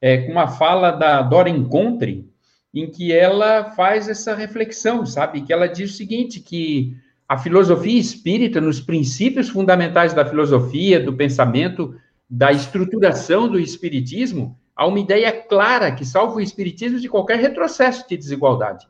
[0.00, 2.28] é, com uma fala da Dora Encontre,
[2.74, 5.42] em que ela faz essa reflexão, sabe?
[5.42, 6.96] Que ela diz o seguinte, que
[7.28, 11.94] a filosofia espírita, nos princípios fundamentais da filosofia, do pensamento,
[12.28, 18.08] da estruturação do espiritismo, há uma ideia clara que salva o espiritismo de qualquer retrocesso
[18.08, 18.86] de desigualdade.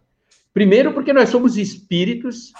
[0.53, 2.53] Primeiro, porque nós somos espíritos,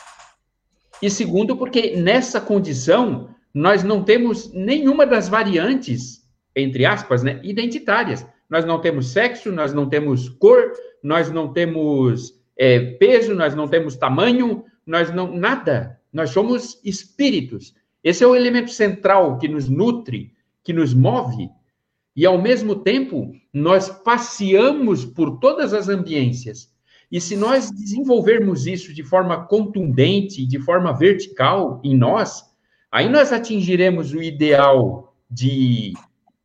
[1.03, 6.23] e segundo, porque nessa condição nós não temos nenhuma das variantes,
[6.55, 8.27] entre aspas, né, identitárias.
[8.49, 10.73] Nós não temos sexo, nós não temos cor,
[11.03, 16.01] nós não temos é, peso, nós não temos tamanho, nós não nada.
[16.13, 17.75] Nós somos espíritos.
[18.03, 20.33] Esse é o elemento central que nos nutre,
[20.65, 21.51] que nos move
[22.19, 26.69] e, ao mesmo tempo, nós passeamos por todas as ambiências.
[27.13, 32.45] E se nós desenvolvermos isso de forma contundente, de forma vertical em nós,
[32.91, 35.93] aí nós atingiremos o ideal de,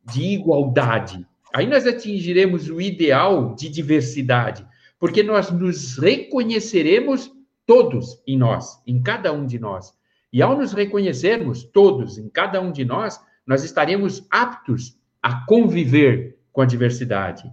[0.04, 1.26] de igualdade.
[1.54, 4.66] Aí nós atingiremos o ideal de diversidade,
[4.98, 7.30] porque nós nos reconheceremos
[7.64, 9.94] todos em nós, em cada um de nós.
[10.32, 16.36] E ao nos reconhecermos todos em cada um de nós, nós estaremos aptos a conviver
[16.52, 17.44] com a diversidade.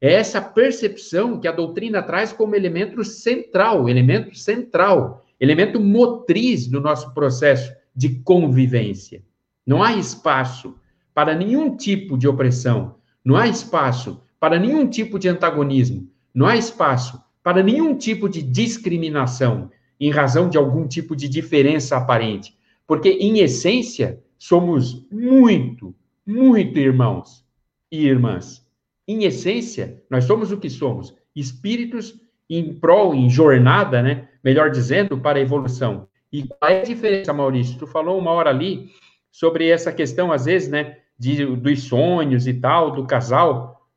[0.00, 6.80] É essa percepção que a doutrina traz como elemento central, elemento central, elemento motriz do
[6.80, 9.22] nosso processo de convivência.
[9.66, 10.74] Não há espaço
[11.12, 12.96] para nenhum tipo de opressão,
[13.26, 18.40] não há espaço para nenhum tipo de antagonismo, não há espaço para nenhum tipo de
[18.40, 19.68] discriminação
[19.98, 22.56] em razão de algum tipo de diferença aparente,
[22.86, 25.92] porque em essência somos muito,
[26.24, 27.44] muito irmãos
[27.90, 28.64] e irmãs.
[29.08, 34.28] Em essência, nós somos o que somos, espíritos em prol, em jornada, né?
[34.44, 36.06] Melhor dizendo, para a evolução.
[36.32, 37.76] E qual é a diferença, Maurício?
[37.76, 38.90] Tu falou uma hora ali
[39.32, 43.88] sobre essa questão, às vezes, né, de, dos sonhos e tal, do casal.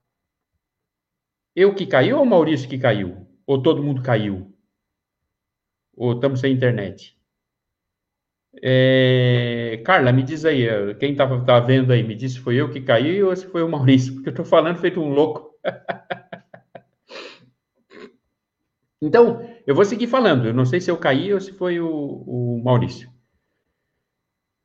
[1.56, 3.28] Eu que caiu ou Maurício que caiu?
[3.46, 4.54] Ou todo mundo caiu?
[5.96, 7.18] Ou estamos sem internet?
[8.64, 9.82] É...
[9.86, 10.66] Carla, me diz aí,
[10.96, 13.64] quem estava tá vendo aí, me disse se foi eu que caí ou se foi
[13.64, 15.56] o Maurício, porque eu estou falando feito um louco.
[19.02, 21.90] então, eu vou seguir falando, eu não sei se eu caí ou se foi o,
[21.90, 23.10] o Maurício.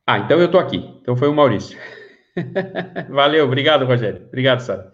[0.07, 1.78] Ah, então eu estou aqui, então foi o Maurício.
[3.11, 4.26] Valeu, obrigado, Rogério.
[4.26, 4.93] Obrigado, Sara.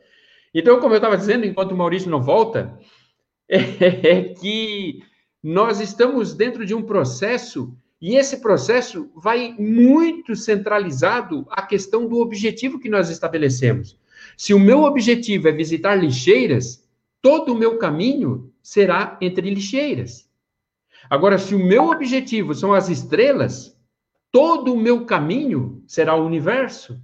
[0.54, 2.78] Então, como eu estava dizendo, enquanto o Maurício não volta,
[3.48, 5.02] é que
[5.42, 12.18] nós estamos dentro de um processo e esse processo vai muito centralizado à questão do
[12.18, 13.98] objetivo que nós estabelecemos.
[14.36, 16.88] Se o meu objetivo é visitar lixeiras,
[17.20, 20.28] todo o meu caminho será entre lixeiras.
[21.10, 23.76] Agora, se o meu objetivo são as estrelas,
[24.32, 26.98] todo o meu caminho será o universo.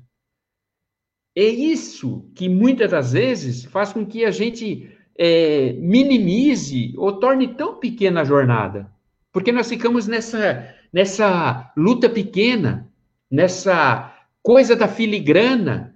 [1.36, 7.48] É isso que muitas das vezes faz com que a gente é, minimize ou torne
[7.48, 8.90] tão pequena a jornada.
[9.30, 12.90] Porque nós ficamos nessa nessa luta pequena,
[13.30, 15.94] nessa coisa da filigrana,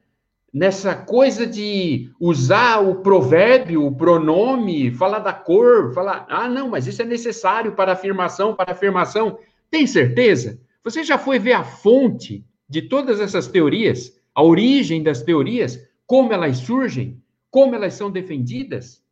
[0.53, 6.87] nessa coisa de usar o provérbio, o pronome, falar da cor, falar, ah, não, mas
[6.87, 9.39] isso é necessário para afirmação, para afirmação.
[9.71, 10.61] Tem certeza?
[10.85, 16.33] Você já foi ver a fonte de todas essas teorias, a origem das teorias, como
[16.33, 19.03] elas surgem, como elas são defendidas?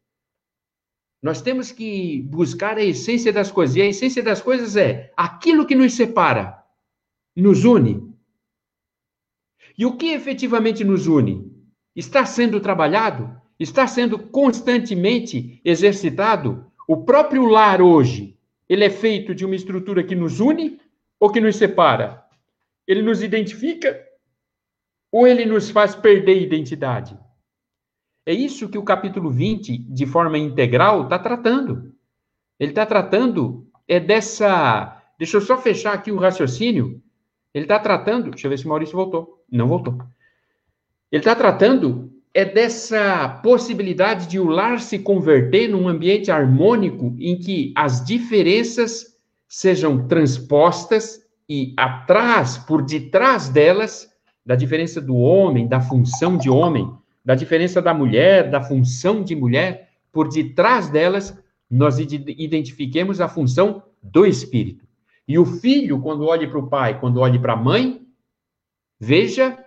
[1.20, 3.76] Nós temos que buscar a essência das coisas.
[3.76, 6.62] E a essência das coisas é aquilo que nos separa,
[7.34, 8.08] nos une.
[9.76, 11.52] E o que efetivamente nos une?
[11.94, 13.40] Está sendo trabalhado?
[13.58, 16.66] Está sendo constantemente exercitado?
[16.86, 18.36] O próprio lar hoje,
[18.68, 20.80] ele é feito de uma estrutura que nos une
[21.18, 22.24] ou que nos separa?
[22.86, 24.07] Ele nos identifica
[25.10, 27.18] ou ele nos faz perder identidade?
[28.26, 31.94] É isso que o capítulo 20, de forma integral, está tratando.
[32.60, 35.02] Ele está tratando é dessa.
[35.18, 37.02] Deixa eu só fechar aqui o raciocínio.
[37.54, 38.30] Ele está tratando.
[38.30, 39.42] Deixa eu ver se o Maurício voltou.
[39.50, 39.98] Não voltou.
[41.10, 47.38] Ele está tratando é dessa possibilidade de o lar se converter num ambiente harmônico em
[47.38, 49.16] que as diferenças
[49.48, 54.07] sejam transpostas e atrás, por detrás delas,
[54.48, 56.90] da diferença do homem, da função de homem,
[57.22, 61.38] da diferença da mulher, da função de mulher, por detrás delas,
[61.70, 64.86] nós identifiquemos a função do espírito.
[65.28, 68.00] E o filho, quando olhe para o pai, quando olhe para a mãe,
[68.98, 69.62] veja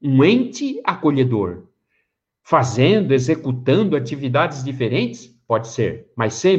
[0.00, 1.64] um ente acolhedor,
[2.42, 6.50] fazendo, executando atividades diferentes, pode ser, mas sempre